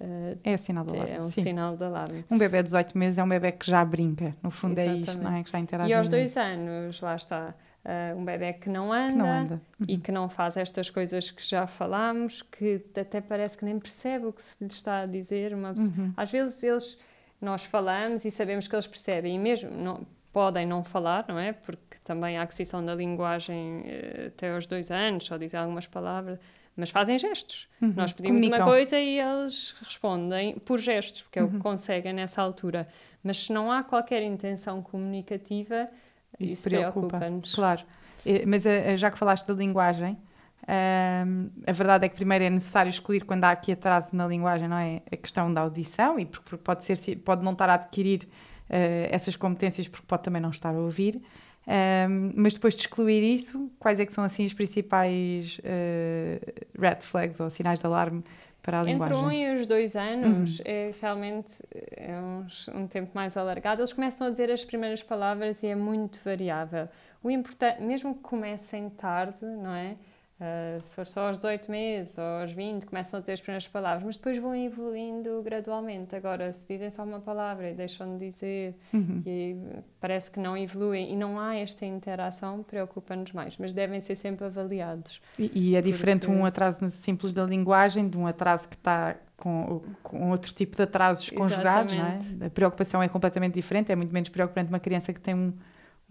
uh, 0.00 0.38
É 0.42 0.56
sinal 0.56 0.82
de 0.84 0.92
alarme. 0.96 1.12
é 1.12 1.20
um 1.20 1.24
Sim. 1.30 1.42
sinal 1.42 1.76
de 1.76 1.84
alarme. 1.84 2.24
Um 2.30 2.38
bebê 2.38 2.58
de 2.58 2.64
18 2.64 2.96
meses 2.98 3.18
é 3.18 3.22
um 3.22 3.28
bebê 3.28 3.52
que 3.52 3.66
já 3.70 3.84
brinca. 3.84 4.34
No 4.42 4.50
fundo 4.50 4.78
é 4.78 4.86
isto, 4.86 5.10
Exatamente. 5.10 5.30
não 5.30 5.38
é? 5.38 5.44
Que 5.44 5.50
já 5.50 5.58
interage 5.58 5.90
E 5.90 5.94
aos 5.94 6.08
dois 6.08 6.36
anos, 6.36 7.00
lá 7.00 7.14
está, 7.14 7.54
uh, 7.84 8.16
um 8.16 8.24
bebê 8.24 8.52
que 8.52 8.68
não 8.68 8.92
anda, 8.92 9.10
Que 9.12 9.16
não 9.18 9.26
anda. 9.32 9.62
e 9.88 9.98
que 9.98 10.12
não 10.12 10.28
faz 10.28 10.56
estas 10.56 10.88
coisas 10.90 11.30
que 11.30 11.44
já 11.46 11.66
falámos, 11.66 12.42
que 12.42 12.82
até 12.96 13.20
parece 13.20 13.56
que 13.56 13.64
nem 13.64 13.78
percebe 13.78 14.26
o 14.26 14.32
que 14.32 14.42
se 14.42 14.56
lhe 14.60 14.66
está 14.68 15.00
a 15.02 15.06
dizer. 15.06 15.54
Uma 15.54 15.72
Uhum. 15.72 16.12
Às 16.16 16.30
vezes 16.30 16.62
eles, 16.62 16.98
nós 17.40 17.64
falamos 17.64 18.24
e 18.24 18.30
sabemos 18.30 18.66
que 18.68 18.74
eles 18.74 18.86
percebem, 18.86 19.34
e 19.34 19.38
mesmo 19.38 19.70
não, 19.70 20.06
podem 20.32 20.66
não 20.66 20.82
falar, 20.84 21.24
não 21.28 21.38
é? 21.38 21.52
Porque 21.52 21.98
também 22.04 22.38
há 22.38 22.42
aquisição 22.42 22.84
da 22.84 22.94
linguagem 22.94 23.82
eh, 23.86 24.24
até 24.28 24.52
aos 24.54 24.66
dois 24.66 24.90
anos, 24.90 25.26
só 25.26 25.36
dizem 25.36 25.58
algumas 25.60 25.86
palavras, 25.86 26.38
mas 26.74 26.88
fazem 26.88 27.18
gestos. 27.18 27.68
Uhum. 27.82 27.92
Nós 27.94 28.12
pedimos 28.14 28.42
uma 28.42 28.56
Comunicam. 28.56 28.66
coisa 28.66 28.98
e 28.98 29.18
eles 29.18 29.74
respondem 29.82 30.54
por 30.60 30.78
gestos, 30.80 31.20
porque 31.22 31.38
é 31.38 31.42
o 31.42 31.46
Uhum. 31.46 31.52
que 31.52 31.58
conseguem 31.58 32.12
nessa 32.14 32.40
altura. 32.40 32.86
Mas 33.22 33.44
se 33.44 33.52
não 33.52 33.70
há 33.70 33.82
qualquer 33.82 34.22
intenção 34.22 34.80
comunicativa, 34.82 35.88
Isso, 36.40 36.54
isso, 36.54 36.62
preocupa. 36.62 37.06
preocupa-nos. 37.18 37.54
Claro. 37.54 37.82
Eh, 38.26 38.44
Mas 38.46 38.64
eh, 38.66 38.96
já 38.96 39.10
que 39.10 39.18
falaste 39.18 39.46
da 39.46 39.54
linguagem, 39.54 40.16
ahm, 40.66 41.48
a 41.66 41.72
verdade 41.72 42.06
é 42.06 42.08
que 42.08 42.14
primeiro 42.16 42.44
é 42.44 42.50
necessário 42.50 42.90
excluir 42.90 43.24
quando 43.24 43.44
há 43.44 43.50
aqui 43.50 43.72
atraso 43.72 44.14
na 44.14 44.26
linguagem, 44.26 44.68
não 44.68 44.76
é? 44.78 45.02
A 45.10 45.16
questão 45.16 45.52
da 45.52 45.60
audição, 45.62 46.18
e 46.18 46.26
porque 46.26 46.56
pode, 46.56 46.84
ser, 46.84 46.96
se- 46.96 47.16
pode 47.16 47.42
não 47.44 47.52
estar 47.52 47.68
a 47.68 47.74
adquirir 47.74 48.28
eh, 48.70 49.08
essas 49.10 49.36
competências 49.36 49.88
porque 49.88 50.06
pode 50.06 50.22
também 50.22 50.40
não 50.40 50.50
estar 50.50 50.70
a 50.74 50.78
ouvir. 50.78 51.20
Ahm, 51.66 52.32
mas 52.34 52.54
depois 52.54 52.74
de 52.74 52.80
excluir 52.82 53.22
isso, 53.22 53.70
quais 53.78 54.00
é 54.00 54.06
que 54.06 54.12
são 54.12 54.24
assim 54.24 54.44
os 54.44 54.52
principais 54.52 55.60
eh, 55.62 56.40
red 56.78 56.96
flags 57.02 57.38
ou 57.40 57.48
sinais 57.50 57.78
de 57.78 57.86
alarme 57.86 58.24
para 58.62 58.80
a 58.80 58.84
linguagem? 58.84 59.16
Entre 59.16 59.26
um 59.26 59.32
e 59.32 59.56
os 59.56 59.66
dois 59.66 59.96
anos 59.96 60.58
uhum. 60.60 60.64
é 60.66 60.92
realmente 61.00 61.54
é 61.96 62.12
um, 62.18 62.46
um 62.80 62.86
tempo 62.86 63.10
mais 63.12 63.36
alargado. 63.36 63.80
Eles 63.80 63.92
começam 63.92 64.26
a 64.26 64.30
dizer 64.30 64.50
as 64.50 64.64
primeiras 64.64 65.02
palavras 65.02 65.62
e 65.62 65.66
é 65.66 65.74
muito 65.74 66.20
variável. 66.24 66.88
O 67.22 67.30
importante, 67.30 67.82
mesmo 67.82 68.14
que 68.14 68.20
comecem 68.20 68.88
tarde, 68.90 69.44
não 69.44 69.74
é? 69.74 69.96
Uh, 70.42 70.82
se 70.82 70.96
for 70.96 71.06
só 71.06 71.28
aos 71.28 71.38
18 71.38 71.70
meses 71.70 72.18
ou 72.18 72.24
aos 72.24 72.50
20, 72.50 72.86
começam 72.86 73.18
a 73.18 73.20
dizer 73.20 73.34
as 73.34 73.40
primeiras 73.40 73.68
palavras, 73.68 74.02
mas 74.02 74.16
depois 74.16 74.38
vão 74.38 74.52
evoluindo 74.56 75.40
gradualmente. 75.40 76.16
Agora, 76.16 76.52
se 76.52 76.66
dizem 76.66 76.90
só 76.90 77.04
uma 77.04 77.20
palavra 77.20 77.70
e 77.70 77.74
deixam 77.74 78.18
de 78.18 78.28
dizer, 78.28 78.74
uhum. 78.92 79.22
e 79.24 79.56
parece 80.00 80.32
que 80.32 80.40
não 80.40 80.56
evoluem 80.56 81.12
e 81.12 81.16
não 81.16 81.38
há 81.38 81.54
esta 81.54 81.86
interação, 81.86 82.64
preocupa-nos 82.64 83.30
mais, 83.30 83.56
mas 83.56 83.72
devem 83.72 84.00
ser 84.00 84.16
sempre 84.16 84.44
avaliados. 84.44 85.20
E, 85.38 85.70
e 85.70 85.76
é 85.76 85.80
diferente 85.80 86.26
porque... 86.26 86.40
um 86.40 86.44
atraso 86.44 86.90
simples 86.90 87.32
da 87.32 87.44
linguagem 87.44 88.08
de 88.08 88.18
um 88.18 88.26
atraso 88.26 88.68
que 88.68 88.74
está 88.74 89.14
com, 89.36 89.80
com, 90.02 90.30
outro 90.30 90.52
tipo 90.52 90.76
de 90.76 90.82
atrasos 90.82 91.30
conjugados, 91.30 91.94
não 91.94 92.04
é? 92.04 92.46
A 92.46 92.50
preocupação 92.50 93.00
é 93.00 93.08
completamente 93.08 93.54
diferente, 93.54 93.92
é 93.92 93.96
muito 93.96 94.12
menos 94.12 94.28
preocupante 94.28 94.70
uma 94.70 94.80
criança 94.80 95.12
que 95.12 95.20
tem 95.20 95.36
um 95.36 95.52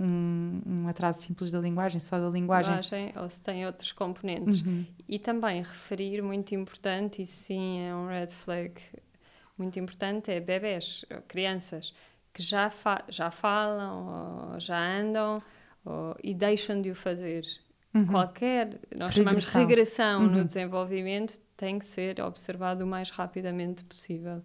um, 0.02 0.62
um, 0.66 0.88
atraso 0.88 1.22
simples 1.22 1.52
da 1.52 1.60
linguagem, 1.60 2.00
só 2.00 2.20
da 2.20 2.30
linguagem. 2.30 2.72
linguagem 2.72 3.14
ou 3.16 3.30
se 3.30 3.40
tem 3.42 3.66
outros 3.66 3.92
componentes. 3.92 4.62
Uhum. 4.62 4.86
E 5.08 5.20
também 5.20 5.62
referir, 5.62 6.22
muito 6.22 6.56
importante, 6.56 7.22
e 7.22 7.26
sim 7.26 7.82
é 7.82 7.96
um 7.96 8.08
red 8.08 8.30
flag 8.30 8.74
muito 9.58 9.80
importante, 9.80 10.32
é 10.32 10.40
bebés, 10.40 11.06
crianças 11.28 11.94
que 12.34 12.42
já, 12.42 12.70
fa 12.70 13.04
já 13.10 13.30
falam 13.30 14.54
ou 14.54 14.60
já 14.60 14.80
andam 14.80 15.42
ou, 15.86 16.16
e 16.24 16.34
deixam 16.34 16.82
de 16.82 16.90
o 16.90 16.96
fazer. 16.96 17.44
Uhum. 17.94 18.08
Qualquer, 18.08 18.80
nós 18.98 19.14
regressão. 19.14 19.14
chamamos 19.14 19.46
de 19.46 19.58
regressão 19.58 20.22
uhum. 20.22 20.32
no 20.32 20.46
desenvolvimento, 20.46 21.40
tem 21.58 21.78
que 21.78 21.86
ser 21.86 22.22
observado 22.22 22.86
o 22.86 22.88
mais 22.88 23.10
rapidamente 23.10 23.84
possível. 23.84 24.42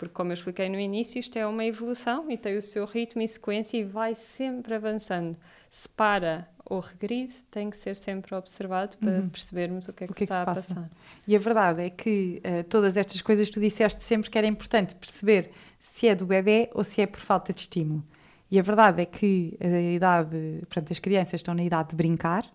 Porque, 0.00 0.14
como 0.14 0.30
eu 0.30 0.34
expliquei 0.34 0.66
no 0.70 0.80
início, 0.80 1.18
isto 1.18 1.38
é 1.38 1.46
uma 1.46 1.62
evolução 1.62 2.30
e 2.30 2.38
tem 2.38 2.56
o 2.56 2.62
seu 2.62 2.86
ritmo 2.86 3.20
e 3.20 3.28
sequência 3.28 3.76
e 3.76 3.84
vai 3.84 4.14
sempre 4.14 4.74
avançando. 4.74 5.36
Se 5.70 5.86
para 5.86 6.48
ou 6.64 6.80
regride, 6.80 7.34
tem 7.50 7.68
que 7.68 7.76
ser 7.76 7.94
sempre 7.94 8.34
observado 8.34 8.96
para 8.96 9.18
uhum. 9.18 9.28
percebermos 9.28 9.88
o 9.88 9.92
que 9.92 10.04
é 10.04 10.06
que, 10.06 10.14
que, 10.14 10.22
está 10.24 10.36
é 10.36 10.38
que 10.38 10.42
a 10.42 10.54
passa. 10.54 10.74
passar. 10.74 10.90
E 11.28 11.36
a 11.36 11.38
verdade 11.38 11.82
é 11.82 11.90
que 11.90 12.40
uh, 12.42 12.64
todas 12.64 12.96
estas 12.96 13.20
coisas 13.20 13.50
tu 13.50 13.60
disseste 13.60 14.02
sempre 14.02 14.30
que 14.30 14.38
era 14.38 14.46
importante 14.46 14.94
perceber 14.94 15.50
se 15.78 16.08
é 16.08 16.14
do 16.14 16.24
bebê 16.24 16.70
ou 16.72 16.82
se 16.82 17.02
é 17.02 17.06
por 17.06 17.20
falta 17.20 17.52
de 17.52 17.60
estímulo. 17.60 18.02
E 18.50 18.58
a 18.58 18.62
verdade 18.62 19.02
é 19.02 19.04
que 19.04 19.54
a 19.60 19.68
idade, 19.68 20.60
portanto, 20.60 20.92
as 20.92 20.98
crianças 20.98 21.34
estão 21.34 21.52
na 21.52 21.62
idade 21.62 21.90
de 21.90 21.96
brincar, 21.96 22.50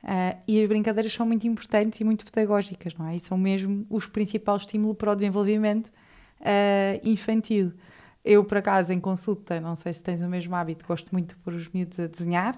Uh, 0.00 0.38
e 0.46 0.62
as 0.62 0.68
brincadeiras 0.68 1.12
são 1.12 1.26
muito 1.26 1.44
importantes 1.48 2.00
e 2.00 2.04
muito 2.04 2.24
pedagógicas, 2.24 2.94
não 2.94 3.08
é? 3.08 3.16
E 3.16 3.20
são 3.20 3.36
mesmo 3.36 3.84
os 3.90 4.06
principais 4.06 4.62
estímulos 4.62 4.96
para 4.96 5.10
o 5.10 5.14
desenvolvimento 5.16 5.90
uh, 6.40 7.00
infantil. 7.02 7.72
Eu, 8.24 8.44
por 8.44 8.58
acaso, 8.58 8.92
em 8.92 9.00
consulta, 9.00 9.60
não 9.60 9.74
sei 9.74 9.92
se 9.92 10.02
tens 10.02 10.20
o 10.20 10.28
mesmo 10.28 10.54
hábito, 10.54 10.84
gosto 10.86 11.10
muito 11.12 11.36
pôr 11.38 11.54
os 11.54 11.68
miúdos 11.68 11.98
a 11.98 12.06
desenhar. 12.06 12.54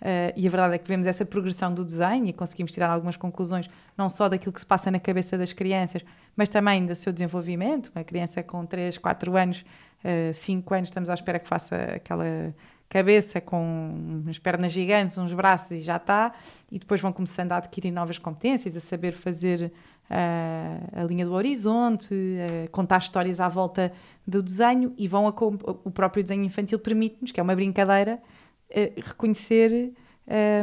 Uh, 0.00 0.32
e 0.34 0.46
a 0.46 0.50
verdade 0.50 0.74
é 0.76 0.78
que 0.78 0.88
vemos 0.88 1.06
essa 1.06 1.26
progressão 1.26 1.74
do 1.74 1.84
desenho 1.84 2.26
e 2.26 2.32
conseguimos 2.32 2.72
tirar 2.72 2.88
algumas 2.88 3.18
conclusões, 3.18 3.68
não 3.98 4.08
só 4.08 4.30
daquilo 4.30 4.52
que 4.52 4.60
se 4.60 4.66
passa 4.66 4.90
na 4.90 4.98
cabeça 4.98 5.36
das 5.36 5.52
crianças, 5.52 6.02
mas 6.34 6.48
também 6.48 6.86
do 6.86 6.94
seu 6.94 7.12
desenvolvimento. 7.12 7.92
Uma 7.94 8.02
criança 8.02 8.42
com 8.42 8.64
3, 8.64 8.96
4 8.96 9.36
anos, 9.36 9.64
uh, 10.04 10.32
5 10.32 10.74
anos, 10.74 10.88
estamos 10.88 11.10
à 11.10 11.14
espera 11.14 11.38
que 11.38 11.46
faça 11.46 11.76
aquela 11.96 12.54
cabeça 12.90 13.40
com 13.40 13.94
umas 14.22 14.38
pernas 14.38 14.70
gigantes, 14.70 15.16
uns 15.16 15.32
braços 15.32 15.70
e 15.70 15.80
já 15.80 15.96
está. 15.96 16.34
E 16.70 16.78
depois 16.78 17.00
vão 17.00 17.12
começando 17.12 17.52
a 17.52 17.56
adquirir 17.56 17.90
novas 17.90 18.18
competências, 18.18 18.76
a 18.76 18.80
saber 18.80 19.12
fazer 19.12 19.72
a 20.10 21.04
linha 21.04 21.24
do 21.24 21.32
horizonte, 21.32 22.12
contar 22.72 22.98
histórias 22.98 23.38
à 23.38 23.48
volta 23.48 23.92
do 24.26 24.42
desenho 24.42 24.92
e 24.98 25.06
vão 25.06 25.28
a, 25.28 25.30
o 25.30 25.90
próprio 25.90 26.20
desenho 26.22 26.42
infantil 26.42 26.80
permite-nos, 26.80 27.30
que 27.30 27.38
é 27.38 27.42
uma 27.42 27.54
brincadeira, 27.54 28.20
reconhecer 28.96 29.94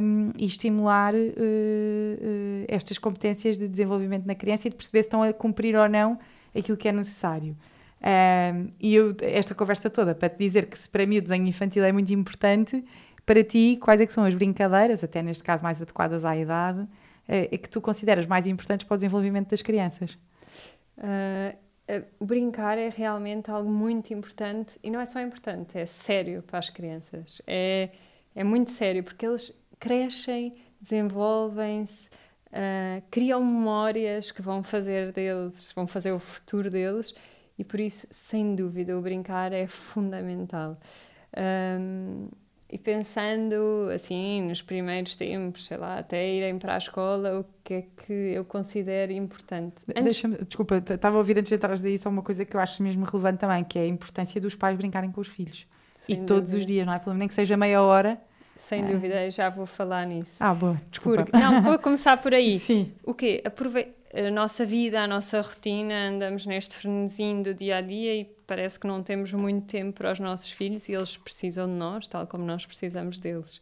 um, 0.01 0.31
e 0.37 0.45
estimular 0.45 1.13
uh, 1.13 1.17
uh, 1.17 2.65
estas 2.67 2.97
competências 2.97 3.57
de 3.57 3.67
desenvolvimento 3.67 4.25
na 4.25 4.33
criança 4.35 4.67
e 4.67 4.71
de 4.71 4.77
perceber 4.77 5.03
se 5.03 5.07
estão 5.07 5.21
a 5.21 5.33
cumprir 5.33 5.75
ou 5.75 5.89
não 5.89 6.17
aquilo 6.55 6.77
que 6.77 6.87
é 6.87 6.91
necessário. 6.91 7.55
Um, 7.99 8.71
e 8.79 8.95
eu, 8.95 9.15
esta 9.21 9.55
conversa 9.55 9.89
toda 9.89 10.13
para 10.13 10.29
te 10.29 10.37
dizer 10.37 10.67
que 10.67 10.77
se 10.77 10.89
para 10.89 11.05
mim 11.05 11.17
o 11.17 11.21
desenho 11.21 11.47
infantil 11.47 11.83
é 11.83 11.91
muito 11.91 12.13
importante, 12.13 12.83
para 13.25 13.43
ti, 13.43 13.77
quais 13.81 13.99
é 13.99 14.05
que 14.05 14.11
são 14.11 14.23
as 14.23 14.33
brincadeiras, 14.33 15.03
até 15.03 15.21
neste 15.21 15.43
caso 15.43 15.63
mais 15.63 15.81
adequadas 15.81 16.23
à 16.23 16.35
idade, 16.37 16.87
é, 17.27 17.57
que 17.57 17.69
tu 17.69 17.81
consideras 17.81 18.25
mais 18.25 18.47
importantes 18.47 18.87
para 18.87 18.95
o 18.95 18.97
desenvolvimento 18.97 19.49
das 19.49 19.61
crianças? 19.61 20.17
Uh, 20.97 21.57
brincar 22.23 22.77
é 22.77 22.89
realmente 22.89 23.51
algo 23.51 23.69
muito 23.69 24.13
importante 24.13 24.79
e 24.81 24.89
não 24.89 24.99
é 24.99 25.05
só 25.05 25.19
importante, 25.19 25.77
é 25.77 25.85
sério 25.85 26.41
para 26.41 26.59
as 26.59 26.69
crianças. 26.69 27.41
É, 27.45 27.89
é 28.33 28.43
muito 28.43 28.71
sério 28.71 29.03
porque 29.03 29.25
eles 29.25 29.53
crescem, 29.77 30.55
desenvolvem-se, 30.79 32.07
uh, 32.47 33.03
criam 33.11 33.43
memórias 33.43 34.31
que 34.31 34.41
vão 34.41 34.63
fazer 34.63 35.11
deles, 35.11 35.71
vão 35.75 35.85
fazer 35.85 36.13
o 36.13 36.19
futuro 36.19 36.69
deles 36.69 37.13
e 37.57 37.63
por 37.63 37.79
isso, 37.79 38.07
sem 38.11 38.55
dúvida, 38.55 38.97
o 38.97 39.01
brincar 39.01 39.51
é 39.51 39.67
fundamental. 39.67 40.77
Um, 41.35 42.27
e 42.69 42.77
pensando 42.77 43.89
assim 43.93 44.41
nos 44.41 44.61
primeiros 44.61 45.15
tempos, 45.15 45.65
sei 45.65 45.77
lá, 45.77 45.99
até 45.99 46.27
irem 46.27 46.59
para 46.59 46.75
a 46.75 46.77
escola, 46.77 47.39
o 47.39 47.45
que 47.63 47.73
é 47.73 47.81
que 48.05 48.13
eu 48.13 48.43
considero 48.43 49.13
importante? 49.13 49.75
Antes... 49.95 50.21
desculpa, 50.45 50.77
estava 50.77 51.15
a 51.15 51.19
ouvir 51.19 51.39
antes 51.39 51.49
de 51.49 51.57
daí 51.57 51.97
só 51.97 52.09
uma 52.09 52.21
coisa 52.21 52.43
que 52.43 52.55
eu 52.55 52.59
acho 52.59 52.83
mesmo 52.83 53.05
relevante 53.05 53.39
também, 53.39 53.63
que 53.63 53.79
é 53.79 53.83
a 53.83 53.87
importância 53.87 54.39
dos 54.41 54.53
pais 54.53 54.77
brincarem 54.77 55.11
com 55.11 55.21
os 55.21 55.27
filhos. 55.27 55.65
Sem 55.97 56.15
e 56.15 56.17
dúvida. 56.17 56.25
todos 56.35 56.53
os 56.53 56.65
dias, 56.65 56.85
não 56.85 56.93
é? 56.93 56.99
Pelo 56.99 57.15
menos 57.15 57.31
que 57.31 57.35
seja 57.35 57.55
meia 57.55 57.81
hora. 57.81 58.19
Sem 58.57 58.83
é. 58.83 58.87
dúvida, 58.87 59.31
já 59.31 59.49
vou 59.49 59.65
falar 59.65 60.05
nisso. 60.05 60.35
Ah, 60.39 60.53
boa, 60.53 60.81
desculpa. 60.91 61.23
Porque, 61.23 61.37
não, 61.37 61.61
vou 61.61 61.79
começar 61.79 62.17
por 62.17 62.33
aí. 62.33 62.59
Sim. 62.59 62.91
O 63.03 63.13
quê? 63.13 63.41
Aprove 63.45 63.93
a 64.13 64.31
nossa 64.31 64.65
vida, 64.65 65.01
a 65.01 65.07
nossa 65.07 65.41
rotina, 65.41 66.09
andamos 66.09 66.45
neste 66.45 66.75
frenesim 66.75 67.41
do 67.41 67.53
dia 67.53 67.77
a 67.77 67.81
dia 67.81 68.15
e 68.15 68.25
parece 68.45 68.79
que 68.79 68.87
não 68.87 69.03
temos 69.03 69.33
muito 69.33 69.67
tempo 69.67 69.97
para 69.97 70.11
os 70.11 70.19
nossos 70.19 70.51
filhos 70.51 70.87
e 70.87 70.93
eles 70.93 71.17
precisam 71.17 71.67
de 71.67 71.73
nós, 71.73 72.07
tal 72.07 72.25
como 72.25 72.45
nós 72.45 72.65
precisamos 72.65 73.19
deles. 73.19 73.61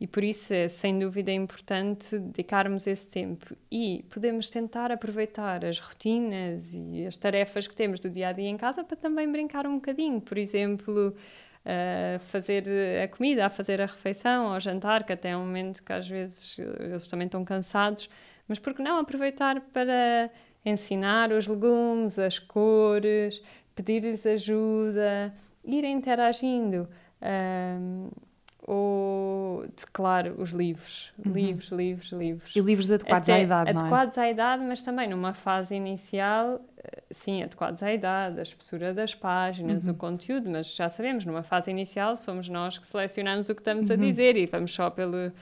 E 0.00 0.06
por 0.06 0.24
isso 0.24 0.54
é 0.54 0.66
sem 0.68 0.98
dúvida 0.98 1.30
importante 1.30 2.18
dedicarmos 2.18 2.86
esse 2.86 3.06
tempo 3.06 3.54
e 3.70 4.02
podemos 4.08 4.48
tentar 4.48 4.90
aproveitar 4.90 5.62
as 5.62 5.78
rotinas 5.78 6.72
e 6.72 7.04
as 7.06 7.18
tarefas 7.18 7.66
que 7.66 7.74
temos 7.74 8.00
do 8.00 8.08
dia 8.08 8.28
a 8.28 8.32
dia 8.32 8.48
em 8.48 8.56
casa 8.56 8.82
para 8.82 8.96
também 8.96 9.30
brincar 9.30 9.66
um 9.66 9.74
bocadinho. 9.74 10.18
Por 10.20 10.38
exemplo, 10.38 11.14
a 11.66 12.18
fazer 12.20 12.64
a 13.04 13.08
comida, 13.08 13.44
a 13.44 13.50
fazer 13.50 13.82
a 13.82 13.86
refeição, 13.86 14.54
ao 14.54 14.60
jantar, 14.60 15.04
que 15.04 15.12
até 15.12 15.30
é 15.30 15.36
um 15.36 15.40
momento 15.40 15.82
que 15.82 15.92
às 15.92 16.08
vezes 16.08 16.58
eles 16.58 17.06
também 17.06 17.26
estão 17.26 17.44
cansados 17.44 18.08
mas 18.50 18.58
por 18.58 18.74
que 18.74 18.82
não 18.82 18.98
aproveitar 18.98 19.60
para 19.72 20.28
ensinar 20.64 21.30
os 21.30 21.46
legumes, 21.46 22.18
as 22.18 22.36
cores, 22.36 23.40
pedir-lhes 23.76 24.26
ajuda, 24.26 25.32
ir 25.64 25.84
interagindo. 25.84 26.88
Um, 27.22 28.08
ou, 28.62 29.64
claro, 29.92 30.34
os 30.36 30.50
livros. 30.50 31.12
Uhum. 31.24 31.32
Livros, 31.32 31.68
livros, 31.68 32.10
livros. 32.10 32.56
E 32.56 32.60
livros 32.60 32.90
adequados 32.90 33.28
Até, 33.28 33.38
à 33.38 33.42
idade, 33.42 33.72
não 33.72 33.80
é? 33.80 33.84
Adequados 33.84 34.18
à 34.18 34.28
idade, 34.28 34.64
mas 34.64 34.82
também 34.82 35.08
numa 35.08 35.32
fase 35.32 35.76
inicial, 35.76 36.60
eh, 36.76 37.02
sim, 37.10 37.44
adequados 37.44 37.84
à 37.84 37.92
idade, 37.92 38.40
a 38.40 38.42
espessura 38.42 38.92
das 38.92 39.14
páginas, 39.14 39.86
uhum. 39.86 39.92
o 39.92 39.96
conteúdo, 39.96 40.50
mas 40.50 40.74
já 40.74 40.88
sabemos, 40.88 41.24
numa 41.24 41.44
fase 41.44 41.70
inicial 41.70 42.16
somos 42.16 42.48
nós 42.48 42.78
que 42.78 42.86
selecionamos 42.86 43.48
o 43.48 43.54
que 43.54 43.60
estamos 43.60 43.88
uhum. 43.88 43.94
a 43.94 43.98
dizer 43.98 44.36
e 44.36 44.46
vamos 44.46 44.72
só 44.72 44.90
pelo 44.90 45.32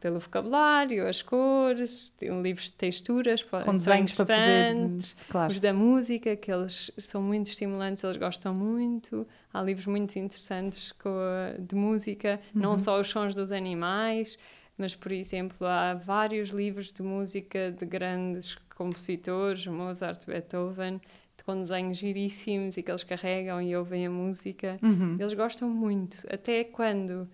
pelo 0.00 0.18
vocabulário, 0.18 1.06
as 1.06 1.22
cores, 1.22 2.14
livros 2.20 2.66
de 2.66 2.72
texturas, 2.72 3.42
com 3.42 3.72
desenhos 3.72 4.12
para 4.12 4.26
poder, 4.26 4.98
claro. 5.28 5.52
os 5.52 5.60
da 5.60 5.72
música, 5.72 6.36
que 6.36 6.52
eles 6.52 6.90
são 6.98 7.22
muito 7.22 7.48
estimulantes, 7.48 8.04
eles 8.04 8.16
gostam 8.16 8.54
muito. 8.54 9.26
Há 9.52 9.62
livros 9.62 9.86
muito 9.86 10.16
interessantes 10.18 10.92
a, 11.04 11.60
de 11.60 11.74
música, 11.74 12.40
uhum. 12.54 12.62
não 12.62 12.78
só 12.78 13.00
os 13.00 13.08
sons 13.08 13.34
dos 13.34 13.52
animais, 13.52 14.38
mas, 14.76 14.94
por 14.94 15.12
exemplo, 15.12 15.66
há 15.66 15.94
vários 15.94 16.50
livros 16.50 16.92
de 16.92 17.02
música 17.02 17.72
de 17.72 17.86
grandes 17.86 18.56
compositores, 18.76 19.66
Mozart, 19.66 20.26
Beethoven, 20.26 21.00
com 21.44 21.60
desenhos 21.60 21.98
giríssimos 21.98 22.76
e 22.76 22.82
que 22.82 22.90
eles 22.90 23.04
carregam 23.04 23.62
e 23.62 23.74
ouvem 23.76 24.06
a 24.06 24.10
música. 24.10 24.78
Uhum. 24.82 25.16
Eles 25.18 25.32
gostam 25.32 25.68
muito, 25.68 26.26
até 26.28 26.64
quando 26.64 27.28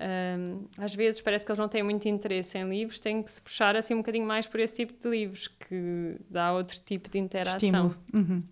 um, 0.00 0.66
às 0.76 0.94
vezes 0.94 1.20
parece 1.20 1.44
que 1.44 1.50
eles 1.50 1.58
não 1.58 1.68
têm 1.68 1.82
muito 1.82 2.08
interesse 2.08 2.56
em 2.56 2.68
livros, 2.68 3.00
têm 3.00 3.22
que 3.22 3.30
se 3.30 3.42
puxar 3.42 3.74
assim 3.76 3.94
um 3.94 3.98
bocadinho 3.98 4.26
mais 4.26 4.46
por 4.46 4.60
esse 4.60 4.76
tipo 4.76 4.92
de 4.92 5.08
livros, 5.08 5.48
que 5.48 6.16
dá 6.30 6.52
outro 6.52 6.78
tipo 6.80 7.10
de 7.10 7.18
interação. 7.18 7.94
Uhum. 8.12 8.42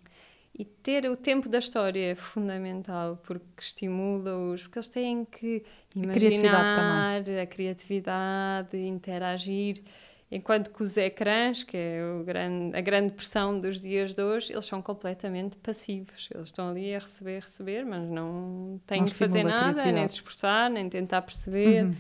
E 0.59 0.65
ter 0.65 1.05
o 1.07 1.17
tempo 1.17 1.49
da 1.49 1.59
história 1.59 2.12
é 2.12 2.15
fundamental, 2.15 3.21
porque 3.23 3.45
estimula-os, 3.59 4.62
porque 4.62 4.79
eles 4.79 4.88
têm 4.88 5.25
que 5.25 5.62
imaginar 5.95 6.11
a 6.11 6.15
criatividade, 6.15 7.38
a 7.38 7.47
criatividade 7.47 8.76
interagir. 8.79 9.83
Enquanto 10.30 10.71
que 10.73 10.83
os 10.83 10.97
ecrãs, 10.97 11.62
que 11.62 11.76
é 11.76 12.00
grande, 12.25 12.76
a 12.76 12.80
grande 12.80 13.12
pressão 13.12 13.61
dos 13.61 13.80
dias 13.80 14.12
de 14.12 14.23
hoje, 14.23 14.52
eles 14.52 14.64
são 14.64 14.83
completamente 14.83 15.56
passivos. 15.59 16.28
Eles 16.35 16.49
estão 16.49 16.71
ali 16.71 16.95
a 16.95 16.99
receber, 16.99 17.42
receber, 17.42 17.85
mas 17.85 18.09
não 18.09 18.80
têm 18.87 19.02
não 19.02 19.06
que 19.06 19.16
fazer 19.16 19.45
nada, 19.45 19.85
nem 19.85 20.09
se 20.09 20.14
esforçar, 20.14 20.68
nem 20.68 20.88
tentar 20.88 21.23
perceber. 21.23 21.85
Uhum. 21.85 21.95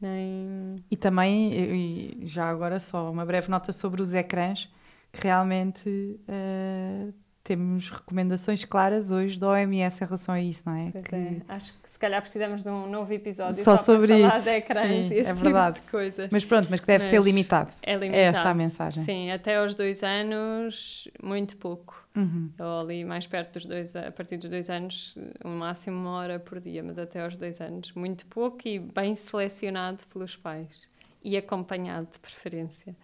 Nem... 0.00 0.76
E 0.90 0.96
também, 0.96 1.52
e 1.52 2.26
já 2.26 2.48
agora 2.48 2.80
só 2.80 3.10
uma 3.10 3.26
breve 3.26 3.50
nota 3.50 3.70
sobre 3.70 4.00
os 4.00 4.14
ecrãs, 4.14 4.70
que 5.12 5.24
realmente 5.24 5.90
uh, 5.90 7.12
temos 7.42 7.90
recomendações 7.90 8.64
claras 8.64 9.10
hoje 9.10 9.38
da 9.38 9.48
OMS 9.48 10.02
em 10.02 10.06
relação 10.06 10.34
a 10.34 10.40
isso, 10.40 10.62
não 10.66 10.74
é? 10.74 10.90
Que... 10.90 11.14
é. 11.14 11.40
Acho 11.48 11.72
que 11.82 11.88
se 11.88 11.98
calhar 11.98 12.20
precisamos 12.20 12.62
de 12.62 12.68
um 12.68 12.88
novo 12.88 13.12
episódio 13.12 13.62
só, 13.64 13.76
só 13.76 13.84
sobre 13.84 14.18
isso. 14.18 14.42
De 14.42 14.50
ecrãs 14.50 14.86
Sim, 14.86 15.14
e 15.14 15.20
é 15.20 15.24
tipo 15.24 15.36
verdade. 15.36 15.76
Tipo 15.76 15.90
coisas. 15.90 16.28
Mas 16.30 16.44
pronto, 16.44 16.68
mas 16.70 16.80
que 16.80 16.86
deve 16.86 17.04
mas 17.04 17.10
ser 17.10 17.22
limitado. 17.22 17.70
É 17.82 17.94
limitado. 17.94 18.16
É 18.16 18.24
esta 18.24 18.50
a 18.50 18.54
mensagem. 18.54 19.02
Sim, 19.02 19.30
até 19.30 19.56
aos 19.56 19.74
dois 19.74 20.02
anos, 20.02 21.08
muito 21.22 21.56
pouco. 21.56 22.06
Uhum. 22.14 22.50
Ou 22.58 22.80
ali 22.80 23.04
mais 23.04 23.26
perto 23.26 23.54
dos 23.54 23.64
dois, 23.64 23.94
a 23.94 24.10
partir 24.10 24.36
dos 24.36 24.50
dois 24.50 24.68
anos, 24.68 25.16
o 25.44 25.48
máximo 25.48 25.96
uma 25.96 26.18
hora 26.18 26.38
por 26.38 26.60
dia, 26.60 26.82
mas 26.82 26.98
até 26.98 27.22
aos 27.22 27.36
dois 27.36 27.60
anos, 27.60 27.92
muito 27.92 28.26
pouco 28.26 28.66
e 28.66 28.78
bem 28.78 29.14
selecionado 29.14 30.04
pelos 30.12 30.36
pais 30.36 30.88
e 31.22 31.36
acompanhado 31.36 32.08
de 32.12 32.18
preferência. 32.18 32.96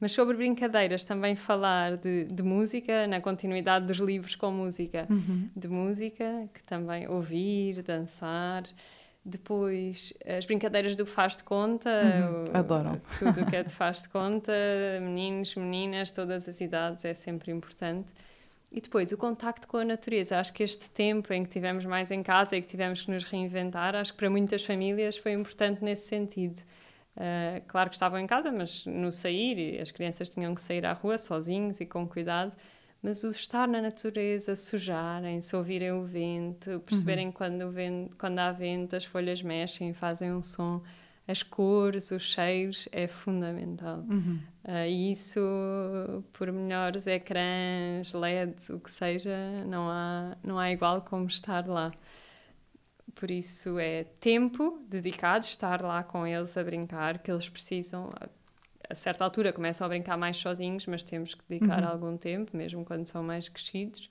Mas 0.00 0.12
sobre 0.12 0.36
brincadeiras, 0.36 1.02
também 1.02 1.34
falar 1.34 1.96
de, 1.96 2.24
de 2.24 2.42
música, 2.42 3.06
na 3.08 3.20
continuidade 3.20 3.86
dos 3.86 3.98
livros 3.98 4.36
com 4.36 4.50
música. 4.50 5.06
Uhum. 5.10 5.50
De 5.56 5.66
música, 5.66 6.48
que 6.54 6.62
também 6.62 7.08
ouvir, 7.08 7.82
dançar. 7.82 8.62
Depois, 9.24 10.14
as 10.24 10.46
brincadeiras 10.46 10.94
do 10.94 11.04
faz 11.04 11.36
de 11.36 11.42
conta. 11.42 11.90
Uhum. 11.90 12.44
Adoram. 12.56 13.00
Tudo 13.18 13.42
o 13.42 13.46
que 13.46 13.56
é 13.56 13.64
de 13.64 13.74
faz 13.76 14.02
de 14.02 14.08
conta, 14.08 14.52
meninos, 15.02 15.56
meninas, 15.56 16.12
todas 16.12 16.48
as 16.48 16.60
idades, 16.60 17.04
é 17.04 17.12
sempre 17.12 17.50
importante. 17.50 18.08
E 18.70 18.80
depois, 18.80 19.10
o 19.10 19.16
contacto 19.16 19.66
com 19.66 19.78
a 19.78 19.84
natureza. 19.84 20.38
Acho 20.38 20.52
que 20.52 20.62
este 20.62 20.90
tempo 20.90 21.32
em 21.32 21.42
que 21.42 21.50
tivemos 21.50 21.84
mais 21.84 22.12
em 22.12 22.22
casa 22.22 22.56
e 22.56 22.62
que 22.62 22.68
tivemos 22.68 23.02
que 23.02 23.10
nos 23.10 23.24
reinventar, 23.24 23.96
acho 23.96 24.12
que 24.12 24.18
para 24.18 24.30
muitas 24.30 24.64
famílias 24.64 25.16
foi 25.16 25.32
importante 25.32 25.82
nesse 25.82 26.06
sentido. 26.06 26.62
Uh, 27.18 27.60
claro 27.66 27.90
que 27.90 27.96
estavam 27.96 28.16
em 28.20 28.26
casa, 28.28 28.52
mas 28.52 28.86
no 28.86 29.12
sair, 29.12 29.80
as 29.80 29.90
crianças 29.90 30.28
tinham 30.28 30.54
que 30.54 30.62
sair 30.62 30.86
à 30.86 30.92
rua 30.92 31.18
sozinhos 31.18 31.80
e 31.80 31.86
com 31.86 32.06
cuidado. 32.06 32.56
Mas 33.02 33.24
o 33.24 33.28
estar 33.28 33.66
na 33.66 33.80
natureza, 33.80 34.54
sujarem-se, 34.54 35.54
ouvirem 35.54 35.92
o 35.92 36.04
vento, 36.04 36.80
perceberem 36.80 37.26
uhum. 37.26 37.32
quando, 37.32 37.62
o 37.62 37.70
vento, 37.70 38.16
quando 38.16 38.38
há 38.38 38.52
vento, 38.52 38.94
as 38.94 39.04
folhas 39.04 39.42
mexem, 39.42 39.92
fazem 39.92 40.32
um 40.32 40.42
som, 40.42 40.82
as 41.26 41.42
cores, 41.42 42.10
os 42.10 42.22
cheiros, 42.22 42.88
é 42.90 43.06
fundamental. 43.06 43.98
Uhum. 44.08 44.40
Uh, 44.64 44.86
e 44.88 45.10
isso, 45.10 45.40
por 46.32 46.50
melhores 46.52 47.06
ecrãs, 47.06 48.12
LEDs, 48.12 48.70
o 48.70 48.80
que 48.80 48.90
seja, 48.90 49.64
não 49.66 49.88
há, 49.88 50.36
não 50.42 50.58
há 50.58 50.70
igual 50.70 51.02
como 51.02 51.26
estar 51.26 51.66
lá. 51.66 51.92
Por 53.18 53.32
isso 53.32 53.80
é 53.80 54.04
tempo 54.20 54.80
dedicado, 54.88 55.44
estar 55.44 55.82
lá 55.82 56.04
com 56.04 56.24
eles 56.24 56.56
a 56.56 56.62
brincar, 56.62 57.18
que 57.18 57.28
eles 57.28 57.48
precisam. 57.48 58.12
A 58.88 58.94
certa 58.94 59.24
altura 59.24 59.52
começam 59.52 59.84
a 59.84 59.88
brincar 59.88 60.16
mais 60.16 60.36
sozinhos, 60.36 60.86
mas 60.86 61.02
temos 61.02 61.34
que 61.34 61.42
dedicar 61.48 61.82
uhum. 61.82 61.88
algum 61.88 62.16
tempo, 62.16 62.56
mesmo 62.56 62.84
quando 62.84 63.08
são 63.08 63.20
mais 63.24 63.48
crescidos. 63.48 64.08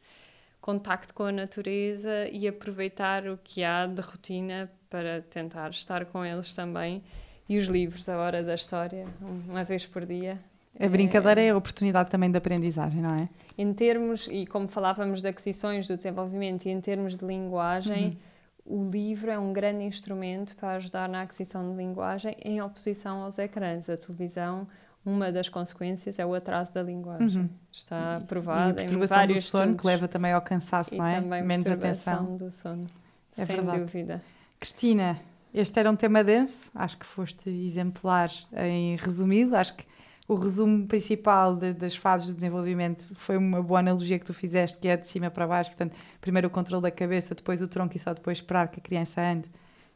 Contacto 0.59 1.13
com 1.13 1.23
a 1.23 1.31
natureza 1.31 2.27
e 2.33 2.49
aproveitar 2.49 3.29
o 3.29 3.39
que 3.41 3.63
há 3.63 3.85
de 3.85 4.01
rotina 4.01 4.69
para 4.89 5.21
tentar 5.21 5.69
estar 5.69 6.03
com 6.07 6.25
eles 6.25 6.53
também. 6.53 7.01
E 7.47 7.57
os 7.57 7.67
livros, 7.67 8.09
a 8.09 8.17
hora 8.17 8.43
da 8.43 8.55
história, 8.55 9.05
uma 9.21 9.63
vez 9.63 9.85
por 9.85 10.05
dia. 10.05 10.37
A 10.77 10.89
brincadeira 10.89 11.39
é, 11.39 11.45
é 11.45 11.51
a 11.51 11.57
oportunidade 11.57 12.09
também 12.09 12.29
de 12.29 12.37
aprendizagem, 12.37 13.01
não 13.01 13.15
é? 13.15 13.29
Em 13.57 13.73
termos, 13.73 14.27
e 14.29 14.45
como 14.45 14.67
falávamos 14.67 15.21
de 15.21 15.29
aquisições, 15.29 15.87
do 15.87 15.95
desenvolvimento, 15.95 16.65
e 16.65 16.71
em 16.71 16.81
termos 16.81 17.15
de 17.15 17.25
linguagem. 17.25 18.07
Uhum 18.07 18.36
o 18.67 18.89
livro 18.89 19.31
é 19.31 19.39
um 19.39 19.53
grande 19.53 19.83
instrumento 19.85 20.55
para 20.55 20.73
ajudar 20.73 21.07
na 21.07 21.21
aquisição 21.21 21.71
de 21.71 21.77
linguagem 21.77 22.35
em 22.43 22.61
oposição 22.61 23.23
aos 23.23 23.39
ecrãs. 23.39 23.89
A 23.89 23.95
televisão, 23.95 24.67
uma 25.05 25.31
das 25.31 25.47
consequências 25.47 26.19
é 26.19 26.25
o 26.25 26.33
atraso 26.33 26.73
da 26.73 26.83
linguagem. 26.83 27.43
Uhum. 27.43 27.49
Está 27.71 28.21
provado 28.27 28.81
e 28.81 28.83
a 28.83 28.85
em 28.85 29.05
vários 29.05 29.45
do 29.45 29.47
sono 29.47 29.63
estudos. 29.63 29.81
que 29.81 29.87
leva 29.87 30.07
também 30.07 30.33
ao 30.33 30.41
cansaço, 30.41 30.93
e 30.93 30.97
não 30.97 31.05
é? 31.05 31.21
Também 31.21 31.43
Menos 31.43 31.67
atenção 31.67 32.35
do 32.35 32.51
sono. 32.51 32.85
É 33.37 33.45
sem 33.45 33.55
verdade. 33.55 33.79
dúvida. 33.79 34.21
Cristina, 34.59 35.19
este 35.53 35.79
era 35.79 35.89
um 35.89 35.95
tema 35.95 36.23
denso, 36.23 36.69
acho 36.75 36.97
que 36.97 37.05
foste 37.05 37.49
exemplar 37.49 38.29
em 38.53 38.97
resumido, 38.97 39.55
acho 39.55 39.75
que 39.75 39.85
o 40.27 40.35
resumo 40.35 40.85
principal 40.87 41.55
de, 41.55 41.73
das 41.73 41.95
fases 41.95 42.27
do 42.27 42.35
desenvolvimento 42.35 43.07
foi 43.15 43.37
uma 43.37 43.61
boa 43.61 43.79
analogia 43.79 44.19
que 44.19 44.25
tu 44.25 44.33
fizeste, 44.33 44.77
que 44.77 44.87
é 44.87 44.97
de 44.97 45.07
cima 45.07 45.31
para 45.31 45.47
baixo, 45.47 45.69
portanto, 45.69 45.95
primeiro 46.19 46.47
o 46.49 46.51
controle 46.51 46.83
da 46.83 46.91
cabeça, 46.91 47.33
depois 47.33 47.61
o 47.61 47.67
tronco 47.67 47.95
e 47.95 47.99
só 47.99 48.13
depois 48.13 48.39
esperar 48.39 48.67
que 48.67 48.79
a 48.79 48.83
criança 48.83 49.21
ande, 49.21 49.49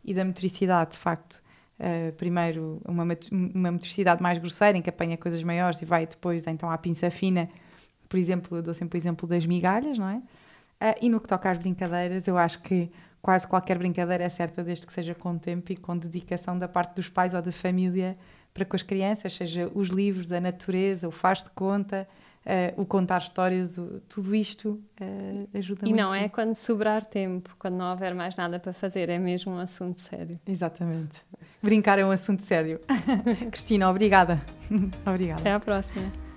e 0.03 0.13
da 0.13 0.23
motricidade, 0.23 0.91
de 0.91 0.97
facto, 0.97 1.43
uh, 1.79 2.13
primeiro 2.13 2.81
uma, 2.87 3.05
uma 3.31 3.71
motricidade 3.73 4.23
mais 4.23 4.37
grosseira, 4.37 4.77
em 4.77 4.81
que 4.81 4.89
apanha 4.89 5.17
coisas 5.17 5.43
maiores 5.43 5.81
e 5.81 5.85
vai 5.85 6.07
depois 6.07 6.47
então 6.47 6.71
à 6.71 6.77
pinça 6.77 7.11
fina, 7.11 7.49
por 8.07 8.17
exemplo, 8.17 8.57
eu 8.57 8.61
dou 8.61 8.73
sempre 8.73 8.97
o 8.97 8.99
exemplo 8.99 9.27
das 9.27 9.45
migalhas, 9.45 9.97
não 9.97 10.07
é? 10.07 10.15
Uh, 10.15 10.95
e 11.01 11.09
no 11.09 11.19
que 11.19 11.27
toca 11.27 11.51
às 11.51 11.57
brincadeiras, 11.57 12.25
eu 12.27 12.37
acho 12.37 12.61
que 12.61 12.89
quase 13.21 13.45
qualquer 13.47 13.77
brincadeira 13.77 14.23
é 14.23 14.29
certa 14.29 14.63
desde 14.63 14.85
que 14.85 14.93
seja 14.93 15.13
com 15.13 15.37
tempo 15.37 15.71
e 15.73 15.75
com 15.75 15.95
dedicação 15.97 16.57
da 16.57 16.67
parte 16.67 16.95
dos 16.95 17.09
pais 17.09 17.33
ou 17.33 17.41
da 17.41 17.51
família 17.51 18.17
para 18.53 18.65
com 18.65 18.75
as 18.75 18.83
crianças, 18.83 19.33
seja 19.33 19.69
os 19.73 19.89
livros, 19.89 20.31
a 20.31 20.39
natureza, 20.39 21.07
o 21.07 21.11
faz 21.11 21.43
de 21.43 21.49
conta, 21.51 22.07
uh, 22.45 22.81
o 22.81 22.85
contar 22.85 23.19
histórias, 23.19 23.77
o, 23.77 24.01
tudo 24.09 24.35
isto 24.35 24.81
uh, 24.99 25.57
ajuda 25.57 25.81
e 25.81 25.89
muito. 25.89 25.97
E 25.97 26.01
não 26.01 26.13
é 26.13 26.27
quando 26.27 26.55
sobrar 26.55 27.03
tempo, 27.03 27.55
quando 27.57 27.75
não 27.75 27.91
houver 27.91 28.13
mais 28.13 28.35
nada 28.35 28.59
para 28.59 28.73
fazer, 28.73 29.09
é 29.09 29.17
mesmo 29.17 29.53
um 29.53 29.59
assunto 29.59 30.01
sério. 30.01 30.39
Exatamente. 30.47 31.17
Brincar 31.61 31.99
é 31.99 32.05
um 32.05 32.11
assunto 32.11 32.43
sério. 32.43 32.79
Cristina, 33.51 33.89
obrigada. 33.89 34.41
obrigada. 35.05 35.41
Até 35.41 35.53
à 35.53 35.59
próxima. 35.59 36.30